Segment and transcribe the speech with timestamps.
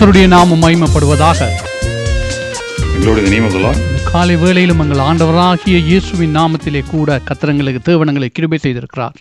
[0.00, 1.38] கர்த்தருடைய நாமம் மகிமைப்படுவதாக
[2.98, 3.78] Glory to the name of the Lord.
[3.84, 9.16] இந்த காலை வேளையிலும் எங்கள் ஆண்டவராகிய இயேசுவின் நாமத்திலே கூட கத்திரங்களுக்கு தேவனங்களை கிருபை செய்திருக்கிறார்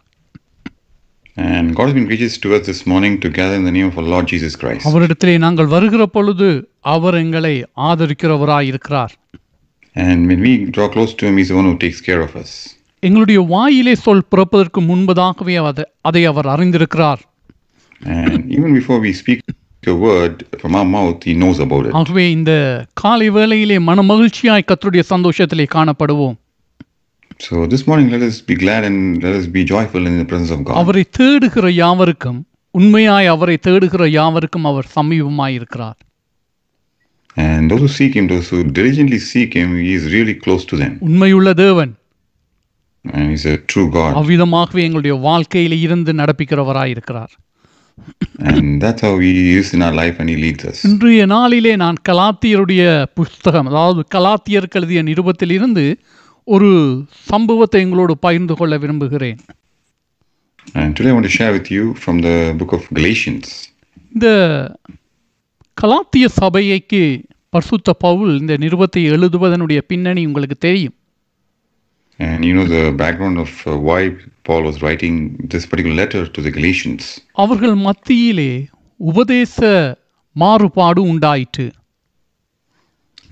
[1.37, 3.97] And God has been gracious to us this morning to gather in the name of
[3.99, 4.83] our Lord Jesus Christ.
[4.89, 6.49] அவரிடத்திலே நாங்கள் வருகிற பொழுது
[6.93, 7.55] அவர் எங்களை
[7.89, 9.13] ஆதரிக்கிறவராய் இருக்கிறார்
[9.95, 12.51] And when we draw close to Him, He's the one who takes care of us.
[13.03, 17.23] எங்களுடைய வாயிலே சொல் பிறப்பதற்கு முன்பதாகவே அதை அதை அவர் அறிந்திருக்கிறார்
[18.01, 19.41] And even before we speak
[19.86, 21.92] a word from our mouth, He knows about it.
[22.00, 22.52] ஆகவே இந்த
[23.00, 26.36] காலை வேளையிலே மன மகிழ்ச்சியாய் கர்த்தருடைய சந்தோஷத்திலே காணப்படுவோம்
[27.40, 30.52] So this morning, let us be glad and let us be joyful in the presence
[30.56, 30.76] of God.
[30.80, 32.38] அவரை தேடுகிற யாவருக்கும்
[32.74, 35.98] உண்மையாய் அவரை தேடுகிற யாவருக்கும் அவர் சமீபமாய் இருக்கிறார்
[37.36, 40.76] And those who seek Him, those who diligently seek Him, He is really close to
[40.82, 40.92] them.
[41.08, 41.92] உண்மையுள்ள தேவன்
[43.04, 44.12] And He's a true God.
[44.20, 47.32] அவ்விதமாகவே எங்களுடைய வாழ்க்கையில இருந்து நடப்பிக்கிறவராய் இருக்கிறார்
[48.49, 50.77] And that's how He is in our life and He leads us.
[50.85, 55.85] இன்றைய நாளிலே நான் கலாத்தியருடைய புஸ்தகம் அதாவது கலாத்தியருக்கு எழுதிய நிருபத்தில் இருந்து
[56.47, 56.69] ஒரு
[57.27, 59.39] சம்பவத்தை எங்களோடு பகிர்ந்து கொள்ள விரும்புகிறேன்
[60.75, 63.47] And today I want to share with you from the book of Galatians.
[64.13, 64.27] இந்த
[65.77, 67.01] கலாத்திய சபைக்கு
[67.49, 70.95] பரிசுத்த பவுல் இந்த நிருபத்தை எழுதுவதனுடைய பின்னணி உங்களுக்கு தெரியும்
[72.18, 74.00] And you know the background of uh, why
[74.44, 75.14] Paul was writing
[75.52, 77.02] this particular letter to the Galatians.
[77.36, 78.52] அவர்கள் மத்தியிலே
[79.00, 79.56] உபதேச
[80.36, 81.66] மாறுபாடு உண்டாயிற்று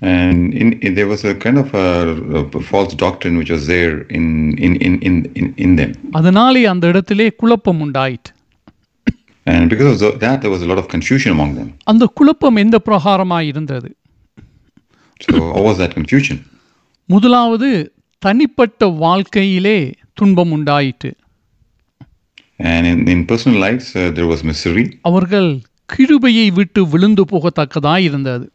[0.01, 1.87] And in, in- there was a kind of a,
[2.39, 4.25] a false doctrine which was there in,
[4.57, 5.91] in, in, in, in, in them.
[6.19, 8.33] அதனாலே அந்த இடத்திலே குழப்பம் உண்டாயிற்று
[9.47, 11.69] And because of tho- that, there was a lot of confusion among them.
[11.83, 13.89] அந்த குழப்பம் எந்த பிரகாரமாய் இருந்தது
[15.21, 16.37] So, what was that confusion?
[17.09, 17.69] முதலாவது
[18.22, 19.78] தனிப்பட்ட வாழ்க்கையிலே
[20.12, 21.12] துன்பம் உண்டாயிற்று
[22.66, 24.84] And in, in personal lives, uh, there was misery.
[25.02, 25.48] அவர்கள்
[25.88, 28.46] கிருபையை விட்டு விழுந்து போகத்தக்கதாய் இருந்தது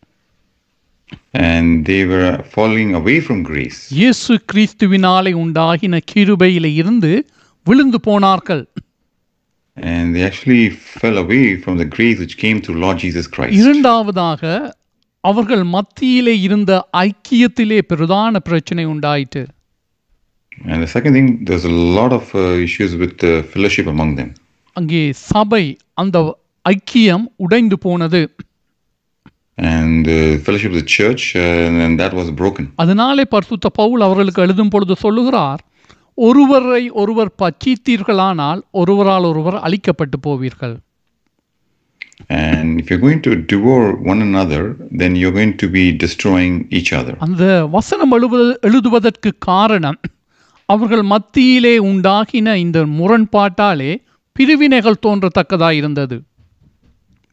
[1.44, 3.80] And they were falling away from grace.
[3.94, 7.12] இயேசு கிறிஸ்துவினாலே உண்டாகின கிருபையில இருந்து
[7.66, 8.64] விழுந்து போனார்கள்
[9.78, 10.64] And they actually
[10.96, 13.56] fell away from the grace which came through Lord Jesus Christ.
[13.62, 14.44] இரண்டாவதாக
[15.24, 16.72] அவர்கள் மத்தியிலே இருந்த
[17.06, 19.44] ஐக்கியத்திலே பிரதான பிரச்சனை உண்டாயிற்று
[20.65, 24.31] And the second thing, there's a lot of uh, issues with uh, fellowship among them.
[24.77, 26.17] அங்கே சபை அந்த
[26.65, 28.21] ஐக்கியம் உடைந்து போனது
[29.59, 32.65] And the fellowship of the church, uh, and that was broken.
[32.83, 35.63] அதனாலே பரிசுத்த பவுல் அவர்களுக்கு எழுதும் பொழுது சொல்லுகிறார்
[36.19, 40.77] ஒருவரை ஒருவர் பச்சித்தீர்களானால் ஒருவரால் ஒருவர் அழிக்கப்பட்டு போவீர்கள்
[42.43, 43.83] And if you're going to devour
[44.13, 44.63] one another,
[45.01, 47.15] then you're going to be destroying each other.
[47.27, 49.99] அந்த வசனம் எழுவது எழுதுவதற்கு காரணம்
[50.74, 53.92] அவர்கள் மத்தியிலே உண்டாகின இந்த முரண்பாட்டாலே
[54.36, 56.18] பிரிவினைகள் தோன்றத்தக்கதாய் இருந்தது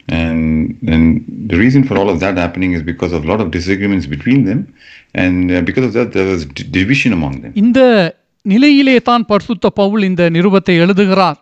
[0.09, 0.45] And,
[0.87, 1.05] and
[1.49, 4.45] the reason for all of that happening is because of a lot of disagreements between
[4.45, 4.61] them.
[5.15, 6.43] And uh, because of that, there was
[6.79, 7.51] division among them.
[7.57, 7.81] இந்த
[8.45, 11.39] நிலையிலே தான் பரிசுத்த பவுல் இந்த நிருபத்தை எழுதுகிறார்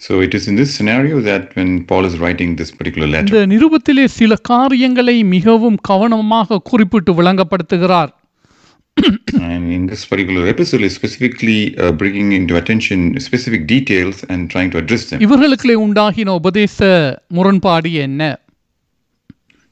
[0.00, 3.42] So it is in this scenario that when Paul is writing this particular letter, இந்த
[3.54, 8.12] நிருபத்திலே சில காரியங்களை மிகவும் கவனமாக குறிப்பிட்டு விளங்கப்படுத்துகிறார்
[8.96, 14.70] and in this particular episode, is specifically uh, bringing into attention specific details and trying
[14.74, 15.20] to address them.
[15.26, 16.78] இவர்களுக்குள்ளே உண்டாகின உபதேச
[17.38, 18.22] முரண்பாடு என்ன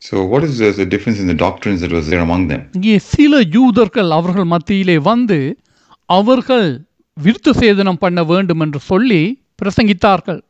[0.02, 2.60] So, what is the, the difference in the doctrines that was there among them?
[2.76, 5.38] இங்கே சில யூதர்கள் அவர்கள் மத்தியிலே வந்து
[6.18, 6.68] அவர்கள்
[7.16, 9.22] விருத்து சேதனம் பண்ண வேண்டும் என்று சொல்லி
[9.62, 10.40] பிரசங்கித்தார்கள்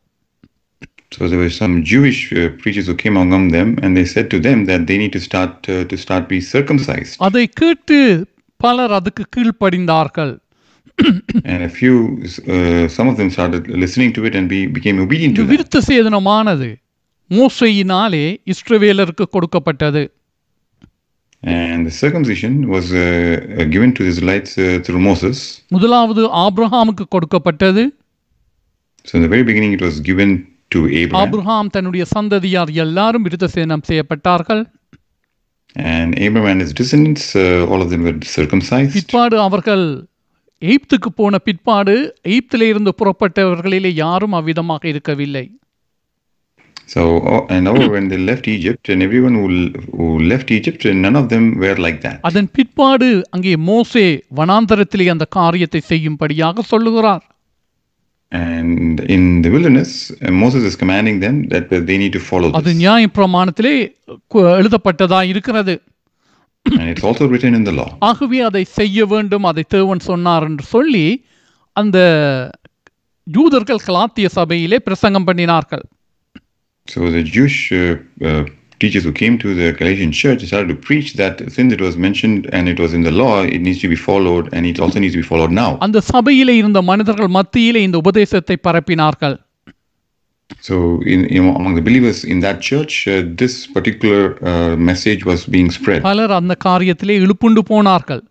[1.11, 4.39] So there were some Jewish uh, preachers who came among them, and they said to
[4.47, 7.15] them that they need to start uh, to start be circumcised.
[7.27, 7.97] அதை கேட்டு
[8.59, 10.35] பலர் அதுக்கு கீழ்ப்படிந்தார்கள்
[11.51, 11.93] and a few,
[12.45, 12.55] uh,
[12.95, 15.43] some of them started listening to it and be, became obedient to.
[15.51, 16.67] விருத்த சேதனமானது
[17.31, 20.01] மோசையினாலே இஸ்ரவேலருக்கு கொடுக்கப்பட்டது
[21.43, 25.37] And the circumcision was uh, uh, given to the Israelites uh, through Moses.
[25.75, 27.83] முதலாவது ஆபிரகாமுக்கு கொடுக்கப்பட்டது
[29.05, 30.29] So in the very beginning, it was given
[30.71, 34.63] to Abraham, ஆபிரகாம் தன்னுடைய சந்ததியார் எல்லாரும் விருத்த சேதனம் செய்யப்பட்டார்கள்
[38.93, 40.05] பிற்பாடு அவர்கள்
[40.61, 45.51] எய்ப்துக்கு போன பிற்பாடு எய்ப்திலே இருந்து புறப்பட்டவர்களிலே யாரும் அவ்விதமாக இருக்கவில்லை.
[46.85, 51.15] So, uh, and now when they left Egypt, and everyone who, who left Egypt, none
[51.15, 52.19] of them were like that.
[52.21, 57.38] அதன் பிற்பாடு அங்கே மோசே வனாந்தரத்திலே அந்த காரியத்தை செய்யும்படியாக சொல்லுகிறார்.
[58.32, 62.48] And in the wilderness, uh, Moses is commanding them that uh, they need to follow
[62.52, 62.78] அது this.
[62.78, 63.74] நியாய பிரமாணத்திலே
[64.34, 65.74] கு- எழுதப்பட்டதா இருக்கிறது
[66.66, 67.88] And it's also written in the law.
[68.00, 71.06] ஆகவே அதை செய்ய வேண்டும் அதை தேவன் சொன்னார் என்று சொல்லி
[71.76, 71.98] அந்த
[73.26, 75.84] யூதர்கள் கலாத்திய சபையிலே பிரசங்கம் பண்ணினார்கள்
[76.88, 78.42] So the Jewish uh, uh,
[78.79, 82.49] teachers who came to the Galatian church started to preach that since it was mentioned
[82.51, 85.13] and it was in the law, it needs to be followed and it also needs
[85.13, 85.71] to be followed now.
[85.87, 89.37] அந்த சபையிலே இருந்த மனிதர்கள் மத்தியிலே இந்த உபதேசத்தை பரப்பினார்கள்
[90.67, 90.75] So,
[91.13, 95.69] in, know, among the believers in that church, uh, this particular uh, message was being
[95.77, 98.23] spread, பலர் அந்த காரியத்திலே இழுப்புண்டு போனார்கள்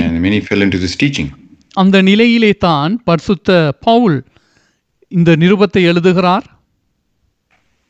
[0.00, 1.28] and many fell into this teaching.
[1.74, 3.50] அந்த நிலையிலே தான் பரிசுத்த
[3.88, 4.16] பவுல்
[5.12, 6.46] இந்த நிருபத்தை எழுதுகிறார்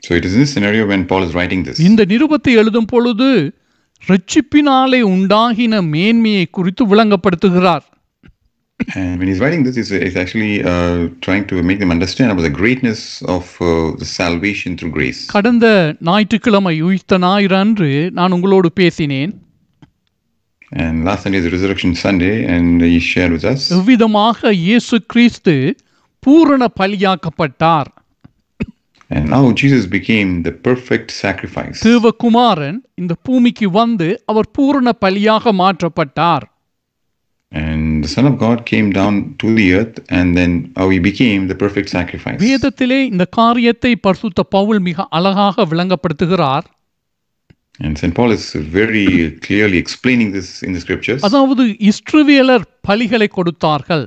[0.04, 1.78] So, it is in this scenario when Paul is writing this.
[1.88, 3.30] இந்த நிருபத்தை எழுதும் பொழுது
[4.04, 7.86] ரட்சிப்பினாலே உண்டாகின மேன்மையை குறித்து விளங்கப்படுத்துகிறார்
[8.96, 12.44] And when he's writing this, he's, he's actually uh, trying to make them understand about
[12.44, 13.00] the greatness
[13.36, 13.70] of uh,
[14.02, 15.22] the salvation through grace.
[15.34, 15.66] கடந்த
[16.10, 19.34] ஞாயிற்றுக்கிழமை உயிர்த்த ஞாயிறு அன்று நான் உங்களோடு பேசினேன்
[20.78, 25.56] And last Sunday is Resurrection Sunday, and he shared with us எவ்விதமாக இயேசு கிறிஸ்து
[26.24, 27.90] பூரண பலியாக்கப்பட்டார்
[29.12, 31.78] And now Jesus became the perfect sacrifice.
[31.86, 36.46] தேவகுமாரன் இந்த பூமிக்கு வந்து அவர் பூரண பலியாக மாற்றப்பட்டார்
[37.52, 41.42] And the Son of God came down to the earth, and then how he became
[41.48, 42.40] the perfect sacrifice.
[42.46, 46.68] வேதத்திலே இந்த காரியத்தை பரிசுத்த பவுல் மிக அழகாக விளங்கப்படுத்துகிறார்
[47.80, 48.14] And St.
[48.16, 49.08] Paul is very
[49.46, 51.22] clearly explaining this in the scriptures.
[51.24, 54.06] அதாவது இஸ்ரவேலர் பலிகளை கொடுத்தார்கள்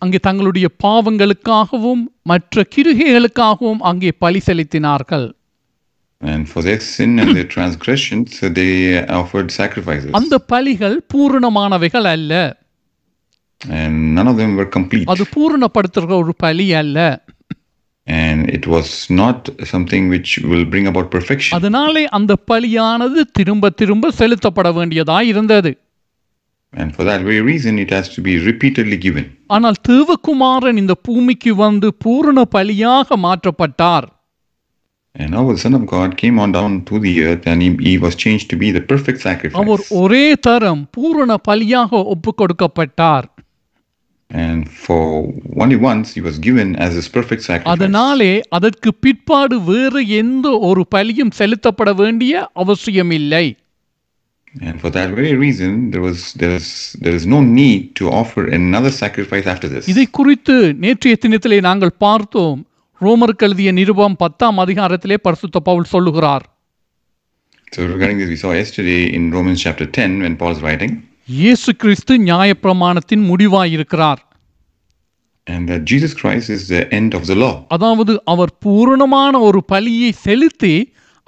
[0.00, 5.26] அங்கே தங்களுடைய பாவங்களுக்காகவும் மற்ற கிருகைகளுக்காகவும் அங்கே பலி செலுத்தினார்கள்
[6.20, 8.70] And for their sin and their transgressions, uh, they
[9.08, 10.10] offered sacrifices.
[10.12, 12.32] அந்த பலிகள் பூரணமானவைகள் அல்ல
[13.60, 15.06] And none of them were complete.
[15.08, 16.98] அது பூரணப்படுத்துகிற ஒரு பலி அல்ல
[18.06, 21.56] And it was not something which will bring about perfection.
[21.58, 25.72] அதனாலே அந்த பலியானது திரும்ப திரும்ப செலுத்தப்பட வேண்டியதாய் இருந்தது
[26.72, 29.24] And for that very reason, it has to be repeatedly given.
[29.50, 34.06] ஆனால் தேவகுமாரன் இந்த பூமிக்கு வந்து பூரண பலியாக மாற்றப்பட்டார்
[35.14, 38.14] And the Son of God came on down to the earth and he, he was
[38.14, 39.88] changed to be the perfect our sacrifice.
[40.00, 43.26] ஒரே தரம் பூரண பலியாக ஒப்பு கொடுக்கப்பட்டார்
[44.30, 45.02] And for
[45.62, 47.72] only once he was given as his perfect sacrifice.
[47.74, 52.32] அதனாலே அதற்கு பிற்பாடு வேறு எந்த ஒரு பலியும் செலுத்தப்பட வேண்டிய
[52.64, 53.46] அவசியமில்லை
[54.55, 56.67] And for that very reason, there was there is
[57.01, 59.83] there is no need to offer another sacrifice after this.
[59.93, 62.59] இதை குறித்து நேற்றைய தினத்திலே நாங்கள் பார்த்தோம்
[63.01, 66.45] ரோமருக்கு எழுதிய நிருபம் பத்தாம் அதிகாரத்திலே பரிசுத்த பவுல் சொல்லுகிறார்
[67.71, 70.91] So regarding this, we saw yesterday in Romans chapter 10 when Paul is writing,
[71.37, 74.21] இயேசு கிறிஸ்து நியாயப்பிரமாணத்தின் முடிவாயிருக்கிறார்
[75.47, 77.55] and that Jesus Christ is the end of the law.
[77.75, 80.75] அதாவது அவர் பூரணமான ஒரு பலியை செலுத்தி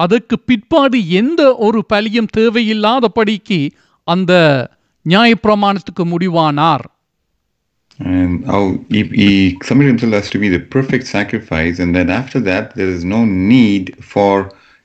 [0.01, 3.61] அதற்கு பிற்பாடு எந்த ஒரு பலியும் தேவையில்லாதபடிக்கு
[4.07, 4.33] அந்த
[5.07, 6.87] நியாயப்பிரமாணத்துக்கு முடிவானார்
[8.13, 9.31] And how he, he
[9.63, 13.19] submitted himself as to be the perfect sacrifice, and then after that, there is no
[13.51, 13.83] need
[14.13, 14.35] for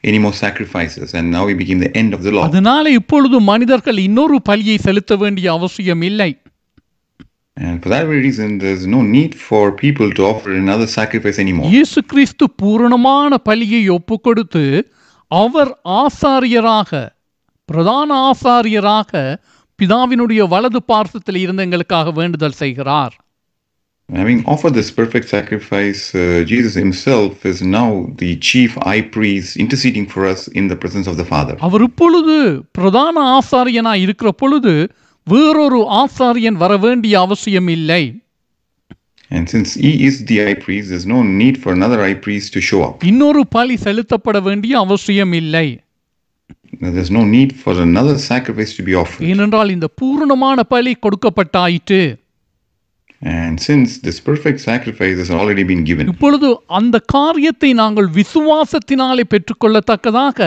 [0.04, 1.14] any more sacrifices.
[1.14, 2.44] And now he became the end of the law.
[2.50, 6.32] அதனால இப்பொழுது மனிதர்கள் இன்னொரு பலியை செலுத்த வேண்டிய அவசியம் இல்லை
[7.58, 11.70] And for that very reason, there's no need for people to offer another sacrifice anymore.
[11.76, 14.64] இயேசு கிறிஸ்து பூரணமான பலியை ஒப்பு கொடுத்து
[15.36, 16.92] அவர் ஆசாரியராக
[17.70, 19.12] பிரதான ஆசாரியராக
[19.80, 23.16] பிதாவினுடைய வலது பார்சத்தில் இருந்து எங்களுக்காக வேண்டுதல் செய்கிறார்
[24.10, 30.06] Having offered this perfect sacrifice, uh, Jesus himself is now the chief high priest interceding
[30.06, 31.56] for us in the presence of the Father.
[31.60, 32.36] அவர் இப்பொழுது
[32.72, 34.74] பிரதான ஆசாரியனாய் இருக்கிற பொழுது
[35.28, 38.04] வேறொரு ஆசாரியன் வர வேண்டிய அவசியம் இல்லை
[39.31, 42.61] And since he is the high priest, there's no need for another high priest to
[42.61, 43.05] show up.
[43.05, 45.69] இன்னொரு பலி செலுத்தப்பட வேண்டிய அவசியம் இல்லை
[46.97, 49.23] There's no need for another sacrifice to be offered.
[49.31, 52.01] ஏனென்றால் இந்த பூரணமான பலி கொடுக்கப்பட்டாயிற்று
[53.23, 60.39] And since this perfect sacrifice has already been given, இப்பொழுது அந்த காரியத்தை நாங்கள் விசுவாசத்தினாலே பெற்றுக்கொள்ளத்தக்கதாக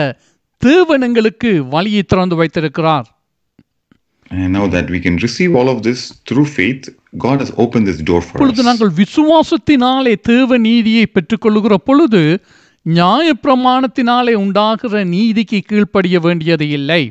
[0.62, 3.08] தேவன் எங்களுக்கு வழியை திறந்து வைத்திருக்கிறார்
[4.30, 6.84] and now that we can receive all of this through faith,
[7.16, 8.68] God has opened this door for இப்பொழுது us.
[8.68, 12.22] நாங்கள் விசுவாசத்தினாலே தேவ நீதியை பெற்றுக்கொள்ளுகிற பொழுது
[12.86, 17.02] நியாயப்பிரமாணத்தினாலே உண்டாகிற நீதிக்கு கீழ்ப்படிய வேண்டியது இல்லை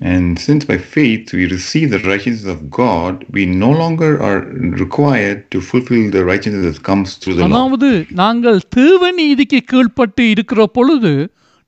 [0.00, 4.40] And since by faith we receive the righteousness of God, we no longer are
[4.82, 7.48] required to fulfill the righteousness that comes through the law.
[7.48, 7.88] அதாவது
[8.20, 11.12] நாங்கள் தேவ நீதிக்கு கீழ்ப்பட்டு இருக்கிற பொழுது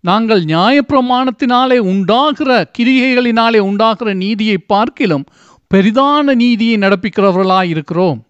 [0.05, 5.27] நாங்கள் நியாயப்பிரமாணத்தினாலே உண்டாகிற கிரிகைகளினாலே உண்டாகிற நீதியை பார்க்கிலும்
[5.75, 8.21] பெரிதான நீதியை நடப்பிக்கிறவர்களாய் இருக்கிறோம்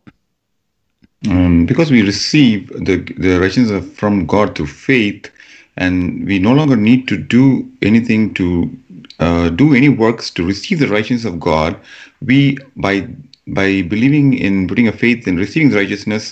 [1.24, 5.24] Um, because we receive the, the righteousness of- from God through faith,
[5.76, 7.42] and we no longer need to do
[7.82, 8.46] anything to
[9.18, 11.72] uh, do any works to receive the righteousness of God.
[12.22, 12.38] We
[12.76, 12.94] by
[13.46, 16.24] by believing in putting a faith in receiving the righteousness,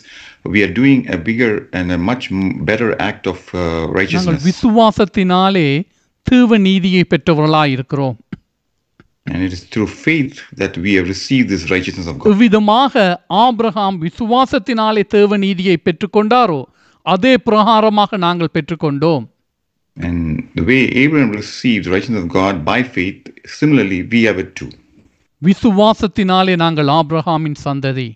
[0.45, 4.43] we are doing a bigger and a much m- better act of uh, நாங்கள் righteousness.
[4.49, 5.69] விசுவாசத்தினாலே
[6.27, 8.17] தேவ நீதியை பெற்றவர்களாய் இருக்கிறோம்
[9.27, 12.29] And it is through faith that we have received this righteousness of God.
[12.33, 12.95] இவ்விதமாக
[13.45, 16.61] Abraham விசுவாசத்தினாலே தேவ நீதியை பெற்றுக்கொண்டாரோ
[17.07, 19.25] அதே பிரகாரமாக நாங்கள் பெற்றுக்கொண்டோம்
[19.97, 20.19] And
[20.55, 23.21] the way Abraham received the righteousness of God by faith,
[23.53, 24.71] similarly, we have it too.
[25.43, 28.09] விசுவாசத்தினாலே நாங்கள் ஆபிரகாமின் சந்ததி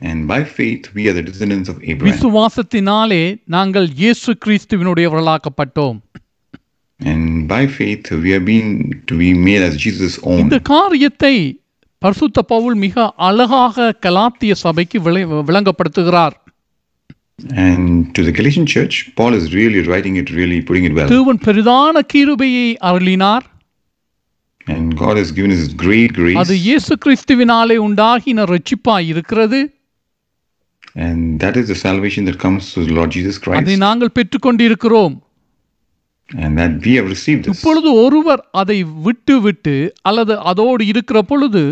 [0.00, 2.08] And by faith, we are the descendants of Abraham.
[2.08, 5.98] விசுவாசத்தினாலே நாங்கள் இயேசு கிறிஸ்துவினுடையவர்களாக்கப்பட்டோம்
[7.00, 8.68] And by faith, we are being
[9.06, 10.38] to be made as Jesus' own.
[10.38, 11.34] இந்த காரியத்தை
[12.02, 16.36] பரிசுத்த பவுல் மிக அழகாக கலாத்திய சபைக்கு விளை- விளங்கப்படுத்துகிறார்
[17.64, 17.82] And
[18.14, 21.08] to the Galatian church, Paul is really writing it, really putting it well.
[21.08, 23.46] தேவன் பெரிதான கிருபையை அருளினார்
[24.66, 26.62] And God has given us great அது grace.
[26.62, 29.58] இயேசு கிறிஸ்துவினாலே உண்டாகின ரட்சிப்பாய் இருக்கிறது
[30.98, 33.82] And that is the salvation that comes through the Lord Jesus அதை Christ.
[33.86, 35.14] நாங்கள் பெற்றுக்கொண்டிருக்கிறோம்
[36.28, 37.52] And that we have received this.
[37.54, 41.62] இப்பொழுது ஒருவர் அதை விட்டு விட்டு அல்லது அதோடு இருக்கிற பொழுது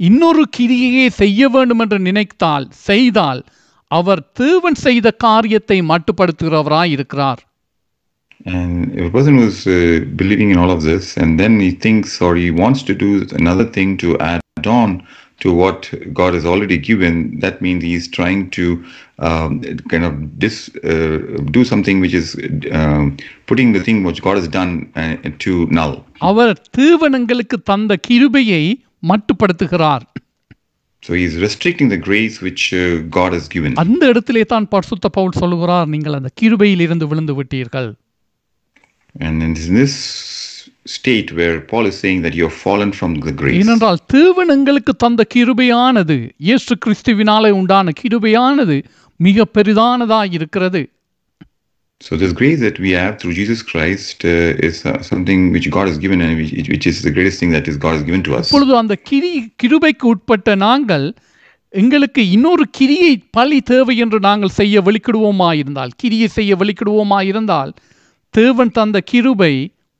[0.00, 3.40] இன்னொரு கிரியையை செய்ய வேண்டும் என்று நினைத்தால் செய்தால்
[3.90, 7.42] அவர் தேவன் செய்த காரியத்தை மட்டுப்படுத்துகிறவராய் இருக்கிறார்
[8.46, 9.76] And if a person who's uh,
[10.20, 13.66] believing in all of this, and then he thinks or he wants to do another
[13.76, 14.42] thing to add
[14.74, 14.90] on
[15.40, 15.80] to what
[16.12, 18.64] God has already given, that means he's trying to
[19.18, 19.50] um,
[19.92, 21.18] kind of dis, uh,
[21.50, 22.28] do something which is
[22.72, 23.04] um,
[23.46, 25.94] putting the thing which God has done uh, to null.
[26.30, 28.62] அவர் தேவன் எங்களுக்கு தந்த கிருபையை
[29.12, 30.06] மட்டுப்படுத்துகிறார்
[31.02, 32.82] So he's restricting the grace which uh,
[33.18, 33.72] God has given.
[33.84, 37.90] அந்த இடத்திலே தான் பரிசுத்த பவுல் சொல்லுகிறார் நீங்கள் அந்த கிருபையில் இருந்து விழுந்து விட்டீர்கள்
[39.26, 39.94] And it's in this
[40.88, 43.58] state where Paul is saying that you have fallen from the grace.
[43.62, 46.16] ஏனென்றால் தேவன் எங்களுக்கு தந்த கிருபையானது
[46.48, 48.76] இயேசு கிறிஸ்துவினாலே உண்டான கிருபையானது
[49.20, 50.82] மிக பெரிதானதாய் இருக்கிறது
[52.00, 55.86] So this grace that we have through Jesus Christ uh, is uh, something which God
[55.88, 58.34] has given and which, which is the greatest thing that is God has given to
[58.38, 58.44] us.
[58.48, 59.32] இப்பொழுது அந்த கிரி
[59.62, 61.06] கிருபைக்கு உட்பட்ட நாங்கள்
[61.74, 67.72] எங்களுக்கு இன்னொரு கிரியை பழி தேவை என்று நாங்கள் செய்ய வெளிக்கிடுவோமாயிருந்தால் கிரியை செய்ய வெளிக்கிடுவோமாயிருந்தால்
[68.34, 69.52] தேவன் தந்த கிருபை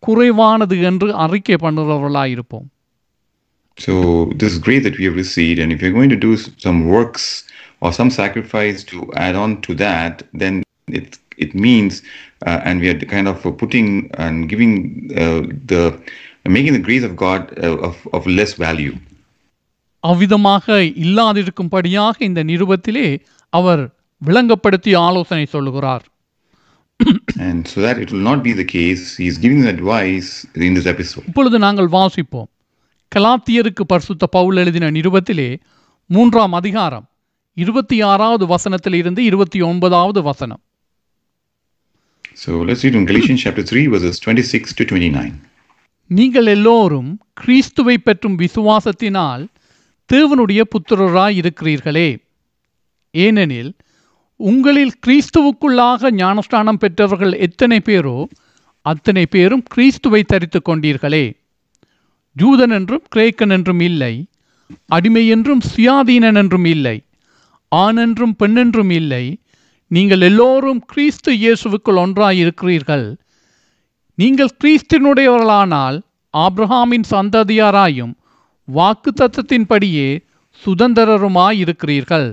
[0.05, 2.67] குறைவானது என்று அறிக்கை பண்ணுறவர்களாயிருப்போம்
[3.77, 3.93] So
[4.31, 7.24] this is great that we have received and if you're going to do some works
[7.81, 10.55] or some sacrifice to add on to that, then
[10.88, 11.07] it
[11.38, 11.93] it means
[12.41, 14.74] uh, and we are kind of putting and giving
[15.15, 15.81] uh, the
[16.48, 18.95] making the grace of God uh, of, of less value.
[20.03, 20.65] அவ்விதமாக
[21.03, 23.07] இல்லாதிருக்கும்படியாக இந்த நிருபத்திலே
[23.53, 23.83] அவர்
[24.22, 26.03] விளங்கப்படுத்தி ஆலோசனை சொல்லுகிறார்
[27.40, 30.30] And so that it will not be the case, he's giving advice
[30.66, 31.25] in this episode.
[31.26, 32.48] இப்பொழுது நாங்கள் வாசிப்போம்
[33.12, 35.50] கலாத்தியருக்கு பரிசுத்த பவுல் எழுதின நிருபத்திலே
[36.10, 37.06] மூன்றாம் அதிகாரம்
[37.56, 40.62] இருபத்தி ஆறாவது வசனத்தில் இருந்து இருபத்தி ஒன்பதாவது வசனம்
[42.34, 45.32] So let's read in Galatians chapter 3, verses 26 to 29.
[46.10, 49.42] நீங்கள் எல்லோரும் கிறிஸ்துவை பெற்றும் விசுவாசத்தினால்
[50.10, 52.08] தேவனுடைய புத்திரராய் இருக்கிறீர்களே
[53.14, 53.72] ஏனெனில்
[54.39, 58.17] உங்களில் கிறிஸ்துவுக்குள்ளாக ஞானஸ்நானம் பெற்றவர்கள் எத்தனை பேரோ
[58.85, 61.25] அத்தனை பேரும் கிறிஸ்துவை தரித்துக் கொண்டீர்களே.
[62.35, 64.13] ஜூதன் என்றும் கிரேக்கன் என்றும் இல்லை.
[64.87, 66.97] அடிமை என்றும் சுயாதீனன் என்றும் இல்லை.
[67.71, 69.25] ஆண் என்றும் பெண்ணென்றும் இல்லை.
[69.87, 73.07] நீங்கள் எல்லோரும் கிறிஸ்து இயேசுவுக்குள் ஒன்றாய் இருக்கிறீர்கள்
[74.17, 75.97] நீங்கள் கிறிஸ்தினுடையவர்களானால்
[76.33, 78.13] ஆப்ரஹாமின் சந்ததியாராயும்
[78.67, 80.07] வாக்கு தத்தத்தின்படியே
[80.63, 82.27] சுதந்திரருமாய் இருக்கிறீர்கள்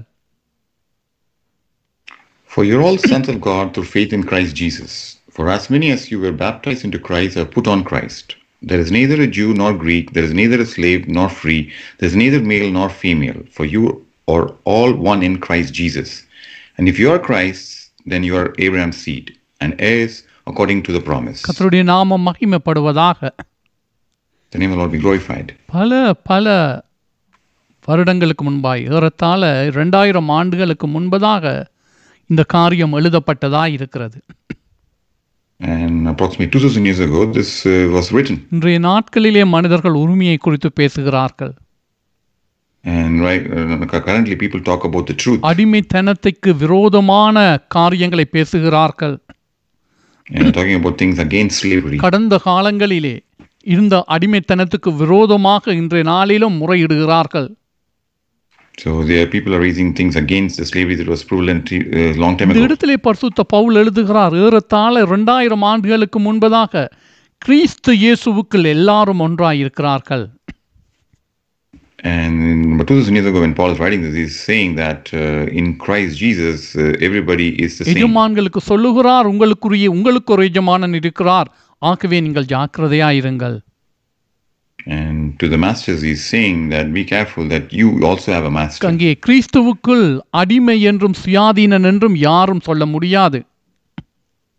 [2.50, 4.94] For you're all sons of God through faith in Christ Jesus.
[5.30, 8.26] For as many as you were baptized into Christ have put on Christ.
[8.62, 11.62] There is neither a Jew nor Greek, there is neither a slave nor free,
[11.98, 13.82] there is neither male nor female, for you
[14.28, 16.10] are all one in Christ Jesus.
[16.78, 17.64] And if you are Christ,
[18.06, 19.26] then you are Abraham's seed,
[19.62, 20.16] and heirs
[20.48, 21.42] according to the promise.
[21.48, 23.20] கர்த்தருடைய நாமம் மகிமைப்படுவதாக
[24.54, 25.48] The name of the Lord be glorified.
[25.78, 25.92] பல
[26.32, 26.48] பல
[27.88, 29.42] வருடங்களுக்கு முன்பாய் ஏறத்தாழ
[29.80, 31.46] ரெண்டாயிரம் ஆண்டுகளுக்கு முன்பதாக
[32.31, 34.23] இந்த காரியம் எழுதப்பட்டதாக இருக்கிறது
[35.59, 38.39] And approximately 2000 years ago, this uh.
[38.51, 41.53] இன்றைய நாட்களிலே மனிதர்கள் உரிமையை குறித்து பேசுகிறார்கள்
[42.87, 43.51] uh.
[45.43, 49.19] அடிமைத்தனத்துக்கு விரோதமான காரியங்களை பேசுகிறார்கள்.
[51.97, 53.21] கடந்த காலங்களிலே
[53.63, 57.55] இருந்த அடிமைத்தனத்துக்கு விரோதமாக இன்றைய நாளிலும் முறையிடுகிறார்கள்
[58.80, 61.78] So there people are raising things against the slavery that was prevalent uh,
[62.24, 62.68] long time இந்த ago.
[62.68, 66.84] இடத்திலே பரிசுத்த பவுல் எழுதுகிறார் ஏறத்தாழ இரண்டாயிரம் ஆண்டுகளுக்கு முன்பதாக
[67.42, 70.26] கிறிஸ்து இயேசுவுக்குள் எல்லாரும் ஒன்றாய் இருக்கிறார்கள்
[72.08, 72.40] And
[72.74, 76.18] about 2000 years ago, when Paul is writing this, he's saying that uh, in Christ
[76.18, 77.94] Jesus, uh, everybody is the same.
[77.94, 81.50] எஜமான்களுக்கு சொல்லுகிறார் உங்களுக்குரிய உங்களுக்கு ஒரு எஜமானன் இருக்கிறார்
[81.82, 83.56] ஆகவே நீங்கள் ஜாக்கிரதையாயிருங்கள்
[84.88, 88.84] And to the masters, he's saying that be careful that you also have a master.
[88.90, 90.06] அங்கே கிறிஸ்துவுக்குள்
[90.42, 93.40] அடிமை என்றும் சுயாதீனன் என்றும் யாரும் சொல்ல முடியாது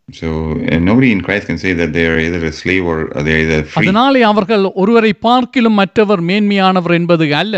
[0.09, 0.29] So
[0.73, 3.43] and nobody in Christ can say that they are either a slave or they are
[3.45, 3.81] either free.
[3.81, 7.55] அதனாலே அவர்கள் ஒருவரை பார்க்கிலும் மற்றவர் மேன்மையானவர் என்பது அல்ல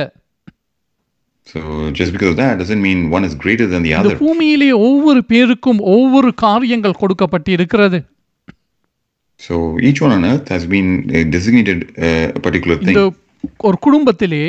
[1.46, 1.60] So
[1.92, 4.16] just because of that doesn't mean one is greater than the இந்த other.
[4.22, 7.98] பூமியிலே ஒவ்வொரு பேருக்கும் ஒவ்வொரு காரியங்கள் கொடுக்கப்பட்டு இருக்கிறது
[9.43, 13.15] So each one on earth has been uh, designated uh, a particular இந்த thing.
[13.67, 14.43] ஒரு குடும்பத்திலே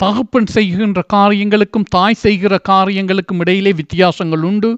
[0.00, 4.70] தகப்பன் செய்கின்ற காரியங்களுக்கும் தாய் செய்கிற காரியங்களுக்கும் இடையிலே வித்தியாசங்கள் உண்டு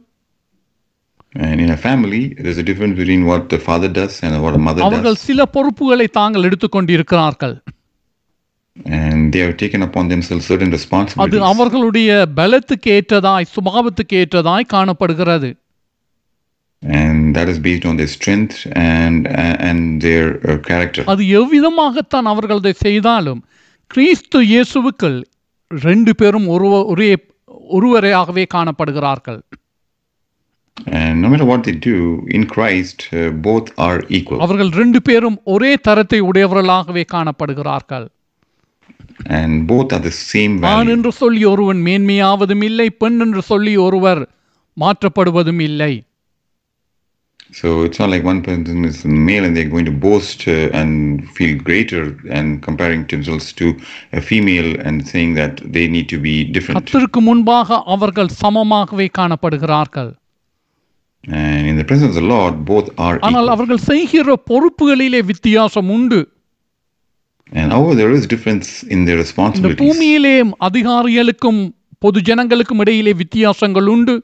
[1.47, 4.63] And in a family, there's a difference between what the father does and what a
[4.67, 5.27] mother அவர்கள் does.
[5.29, 7.57] சில பொறுப்புகளை தாங்கள் எடுத்துக்கொண்டிருக்கிறார்கள்
[8.99, 11.45] And they have taken upon themselves certain அது responsibilities.
[11.51, 15.51] அவர்களுடைய பலத்துக்கு ஏற்றதாய் சுபாவத்துக்கு ஏற்றதாய் காணப்படுகிறது
[16.83, 19.27] And that is based on their strength and
[19.61, 21.03] and their uh, character.
[21.13, 23.41] அது எவ்விதமாகத்தான் அவர்கள் அதை செய்தாலும்
[23.91, 25.19] கிறிஸ்து இயேசுவுக்குள்
[25.71, 27.11] ரெண்டு பேரும் ஒருவ ஒரே
[27.77, 29.41] ஒருவரையாகவே காணப்படுகிறார்கள்
[30.99, 31.97] And no matter what they do,
[32.37, 34.39] in Christ, uh, both are equal.
[34.45, 38.07] அவர்கள் ரெண்டு பேரும் ஒரே தரத்தை உடையவர்களாகவே காணப்படுகிறார்கள்
[39.39, 40.93] And both are the same ஆண் value.
[40.95, 44.23] என்று சொல்லி ஒருவன் மேன்மையாவதும் இல்லை பெண் என்று சொல்லி ஒருவர்
[44.77, 45.93] மாற்றப்படுவதும் இல்லை
[47.52, 50.92] So it's not like one person is male and they're going to boast uh, and
[51.30, 53.66] feel greater and comparing themselves to
[54.12, 56.78] a female and saying that they need to be different.
[56.80, 60.12] கர்த்தருக்கு முன்பாக அவர்கள் சமமாகவே காணப்படுகிறார்கள்
[61.24, 63.54] And in the presence of the Lord, both are ஆனால் equal.
[63.56, 66.20] அவர்கள் செய்கிற பொறுப்புகளிலே வித்தியாசம் உண்டு
[67.52, 69.82] And however, there is difference in their இந்த responsibilities.
[69.84, 70.36] பூமியிலே
[70.68, 71.62] அதிகாரிகளுக்கும்
[72.00, 74.16] பொது ஜனங்களுக்கும் இடையிலே வித்தியாசங்கள் உண்டு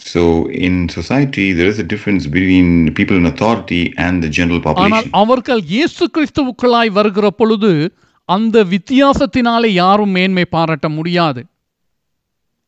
[0.00, 0.22] So
[0.64, 5.10] in society, there is a difference between people in authority and the general ஆனால் population.
[5.14, 7.70] அவர்கள் இயேசு கிறிஸ்துவுக்குள்ளாய் வருகிற பொழுது
[8.28, 11.42] அந்த வித்தியாசத்தினாலே யாரும் மேன்மை பாராட்ட முடியாது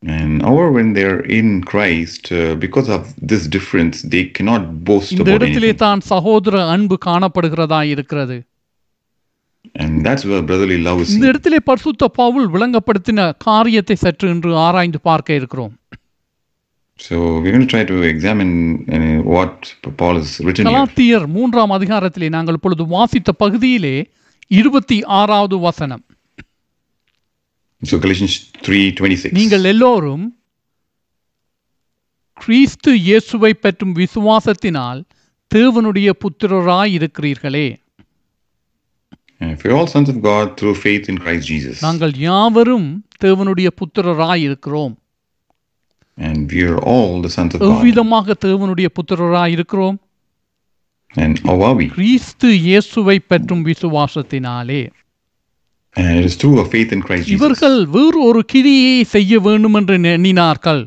[0.03, 5.23] And however, when they're in Christ, uh, because of this difference, they cannot boast இந்த
[5.25, 5.81] about இடத்திலே anything.
[5.85, 8.37] தான் சகோதர அன்பு காணப்படுகிறதா இருக்கிறது
[9.75, 11.31] And that's where brotherly love is இந்த seen.
[11.33, 15.75] இடத்திலே பரிசுத்த பவுல் விளங்கப்படுத்தின காரியத்தை சற்று இன்று ஆராய்ந்து பார்க்க இருக்கிறோம்
[17.04, 18.52] So we're going to try to examine
[18.90, 19.56] uh, what
[19.98, 20.70] Paul has written here.
[20.70, 23.96] கலாத்தியர் மூன்றாம் அதிகாரத்திலே நாங்கள் இப்பொழுது வாசித்த பகுதியிலே
[24.52, 26.04] இருபத்தி ஆறாவது வசனம்
[27.82, 29.34] So Galatians 3:26.
[29.40, 30.24] நீங்கள் எல்லோரும்
[32.38, 35.02] கிறிஸ்து இயேசுவை பற்றும் விசுவாசத்தினால்
[35.52, 37.68] தேவனுடைய புத்திரராய் இருக்கிறீர்களே
[39.54, 42.90] if you're all sons of God through faith in Christ Jesus, நாங்கள் யாவரும்
[43.26, 44.94] தேவனுடைய புத்திரராய் இருக்கிறோம்
[46.18, 47.70] and we are all the sons of God.
[47.70, 49.98] எவ்விதமாக தேவனுடைய புத்திரராய் இருக்கிறோம்
[51.16, 51.86] And how are we?
[51.96, 54.82] கிறிஸ்து இயேசுவை பற்றும் விசுவாசத்தினாலே
[55.96, 57.36] And it is through our faith in Christ Jesus.
[57.38, 60.82] இவர்கள் வேறு ஒரு கிரியை செய்ய வேண்டும் என்று எண்ணினார்கள்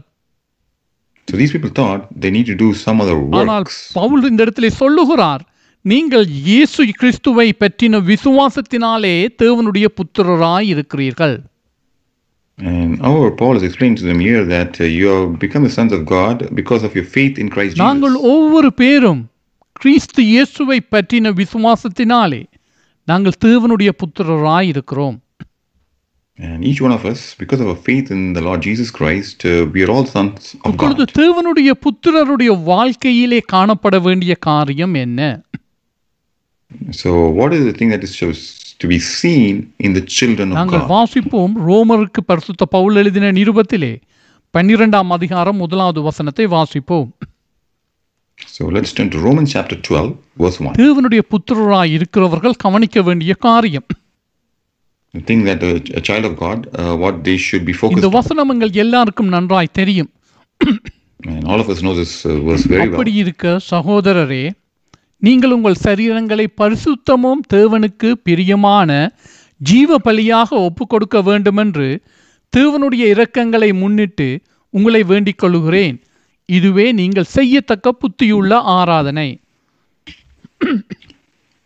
[1.28, 3.78] So these people thought they need to do some other ஆனால் works.
[3.98, 5.42] பவுல் இந்த இடத்திலே சொல்லுகிறார்
[5.84, 11.36] நீங்கள் இயேசு கிறிஸ்துவை பற்றின விசுவாசத்தினாலே தேவனுடைய புத்திரராய் இருக்கிறீர்கள்
[17.83, 18.29] நாங்கள் Jesus.
[18.33, 19.21] ஒவ்வொரு பேரும்
[19.75, 22.41] கிறிஸ்து இயேசுவை பற்றின விசுவாசத்தினாலே
[23.07, 25.17] நாங்கள் தேவனுடைய புத்திரராய் இருக்கிறோம்
[26.39, 29.67] And each one of us, because of our faith in the Lord Jesus Christ, uh,
[29.73, 31.11] we are all sons of இப்பொழுது God.
[31.19, 35.19] தேவனுடைய புத்திரருடைய வாழ்க்கையிலே காணப்பட வேண்டிய காரியம் என்ன
[36.91, 40.56] So what is the thing that is supposed to be seen in the children of
[40.58, 40.84] நாங்கள்?
[40.92, 43.92] வாசிப்போம் ரோமருக்கு பரிசுத்த பவுல் எழுதின நிருபத்திலே
[44.54, 47.08] பன்னிரெண்டாம் அதிகாரம் முதலாவது வசனத்தை வாசிப்போம்
[48.48, 50.74] So let's turn to Romans chapter 12, verse 1.
[50.80, 53.86] தேவனுடைய புத்திரராய் இருக்கிறவர்கள் கவனிக்க வேண்டிய காரியம்
[55.14, 58.10] The thing that a, a child of God, uh, what they should be focused இந்த.
[58.16, 60.10] வசனம் எங்கள் எல்லாருக்கும் நன்றாய் தெரியும்
[61.26, 62.90] And all of us know this uh, verse very well.
[62.90, 64.42] அப்படி இருக்க சகோதரரே
[65.22, 68.90] நீங்கள் உங்கள் சரீரங்களை பரிசுத்தமும் தேவனுக்கு பிரியமான
[69.60, 71.88] ஜீவ பலியாக ஒப்புக் கொடுக்க வேண்டுமென்று
[72.52, 74.28] தேவனுடைய இரக்கங்களை முன்னிட்டு
[74.74, 75.96] உங்களை வேண்டிக் கொள்கிறேன்
[76.48, 79.28] இதுவே நீங்கள் செய்யத்தக்க புத்தியுள்ள ஆராதனை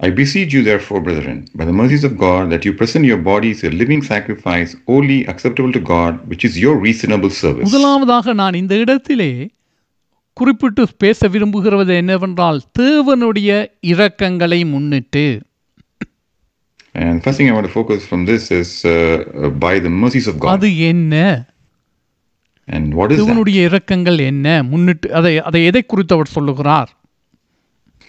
[0.00, 3.58] I beseech you, therefore, brethren, by the mercies of God, that you present your bodies
[3.64, 7.66] a living sacrifice, wholly acceptable to God, which is your reasonable service.
[7.66, 9.28] முதலாவதாக நான் இந்த இடத்திலே
[10.40, 13.50] குறிப்பிட்டு பேச விரும்புகிறது என்னவென்றால் தேவனுடைய
[13.92, 15.24] இரக்கங்களை முன்னிட்டு
[16.94, 18.92] And first thing I want to focus from this is uh,
[19.59, 20.50] by the mercies of God.
[20.55, 21.14] அது என்ன
[22.68, 23.18] And what is?
[23.20, 26.90] தேவனுடைய இரக்கங்கள் என்ன முன்னிட்டு அதை அதை எதை குறித்து அவர் சொல்லுகிறார்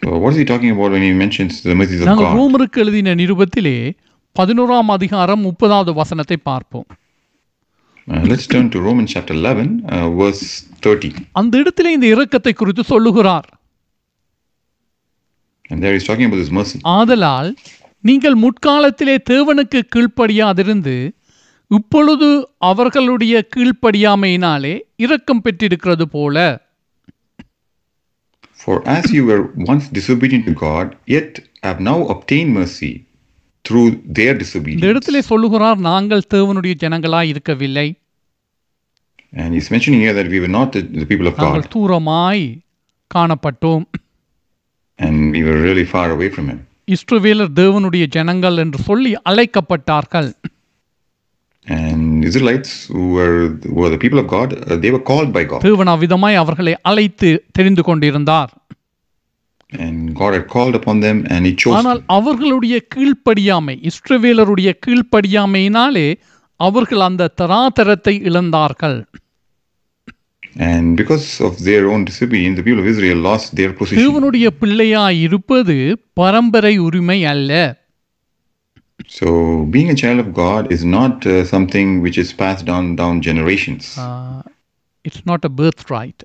[0.02, 2.38] So what is he talking about when he mentions the mercies of நாங்கள் God?
[2.38, 3.76] ரோமருக்கு எழுதின நிருபத்திலே
[4.36, 6.88] பதினோராம் அதிகாரம் முப்பதாவது வசனத்தை பார்ப்போம்
[8.12, 10.44] let's turn to Romans chapter 11, uh, verse
[10.82, 11.10] 30.
[11.32, 13.48] அந்த இடத்திலே இந்த இரக்கத்தை குறித்து சொல்லுகிறார்
[15.70, 16.80] And there he's talking about his mercy.
[16.98, 17.50] ஆதலால்
[18.04, 20.96] நீங்கள் முற்காலத்திலே தேவனுக்கு கீழ்ப்படியாதிருந்து
[21.72, 22.30] இப்பொழுது
[22.62, 26.38] அவர்களுடைய கீழ்ப்படியாமையினாலே இரக்கம் பெற்றிருக்கிறது போல
[28.60, 31.32] For as you were once disobedient to God, yet
[31.64, 32.92] have now obtained mercy
[33.66, 34.86] through their இந்த disobedience.
[34.86, 37.88] இடத்திலே சொல்லுகிறார் நாங்கள் தேவனுடைய ஜனங்களாய் இருக்கவில்லை
[39.33, 42.45] And he's mentioning here that we were not the, the people of நாங்கள் God, தூரமாய்
[43.11, 43.85] காணப்பட்டோம்
[44.99, 46.59] and we were really far away from him.
[46.89, 50.31] இஸ்ரவேலர் தேவனுடைய ஜனங்கள் என்று சொல்லி அழைக்கப்பட்டார்கள்
[51.67, 55.43] And Israelites, who were, who were the people of God, uh, they were called by
[55.45, 55.61] God.
[55.69, 58.53] தேவன் அவ்விதமாய் அவர்களை அழைத்து தெரிந்து கொண்டிருந்தார்
[59.73, 62.11] And God had called upon them, and He chose ஆனால் them.
[62.17, 66.09] அவர்களுடைய கீழ்ப்படியாமை இஸ்ரவேலருடைய கீழ்ப்படியாமையினாலே
[66.61, 68.99] அவர்கள் அந்த தராதரத்தை இழந்தார்கள்
[70.67, 74.01] And because of their own disobedience, the people of Israel lost their position.
[74.03, 75.77] தேவனுடைய பிள்ளையாய் இருப்பது
[76.13, 77.53] பரம்பரை உரிமை அல்ல
[79.17, 79.27] So,
[79.75, 83.85] being a child of God is not uh, something which is passed down down generations.
[85.05, 85.53] It's not a
[85.91, 86.23] birthright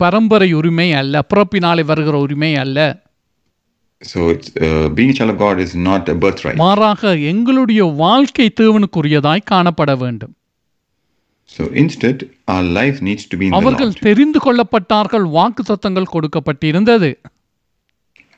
[0.00, 2.78] பரம்பரை உரிமை அல்ல பிறப்பினாலே வருகிற உரிமை அல்ல
[4.02, 6.58] So, it's, uh, being a child of God is not a birthright.
[6.64, 10.34] மாறாக எங்களுடைய வாழ்க்கை தேவனுக்குரியதாய் காணப்பட வேண்டும்
[11.49, 13.99] So, instead, our life needs to be in the அவர்கள் Lord.
[13.99, 17.09] தெரிந்து கொள்ளப்பட்டார்கள் வாக்கு சத்தங்கள் கொடுக்கப்பட்டிருந்தது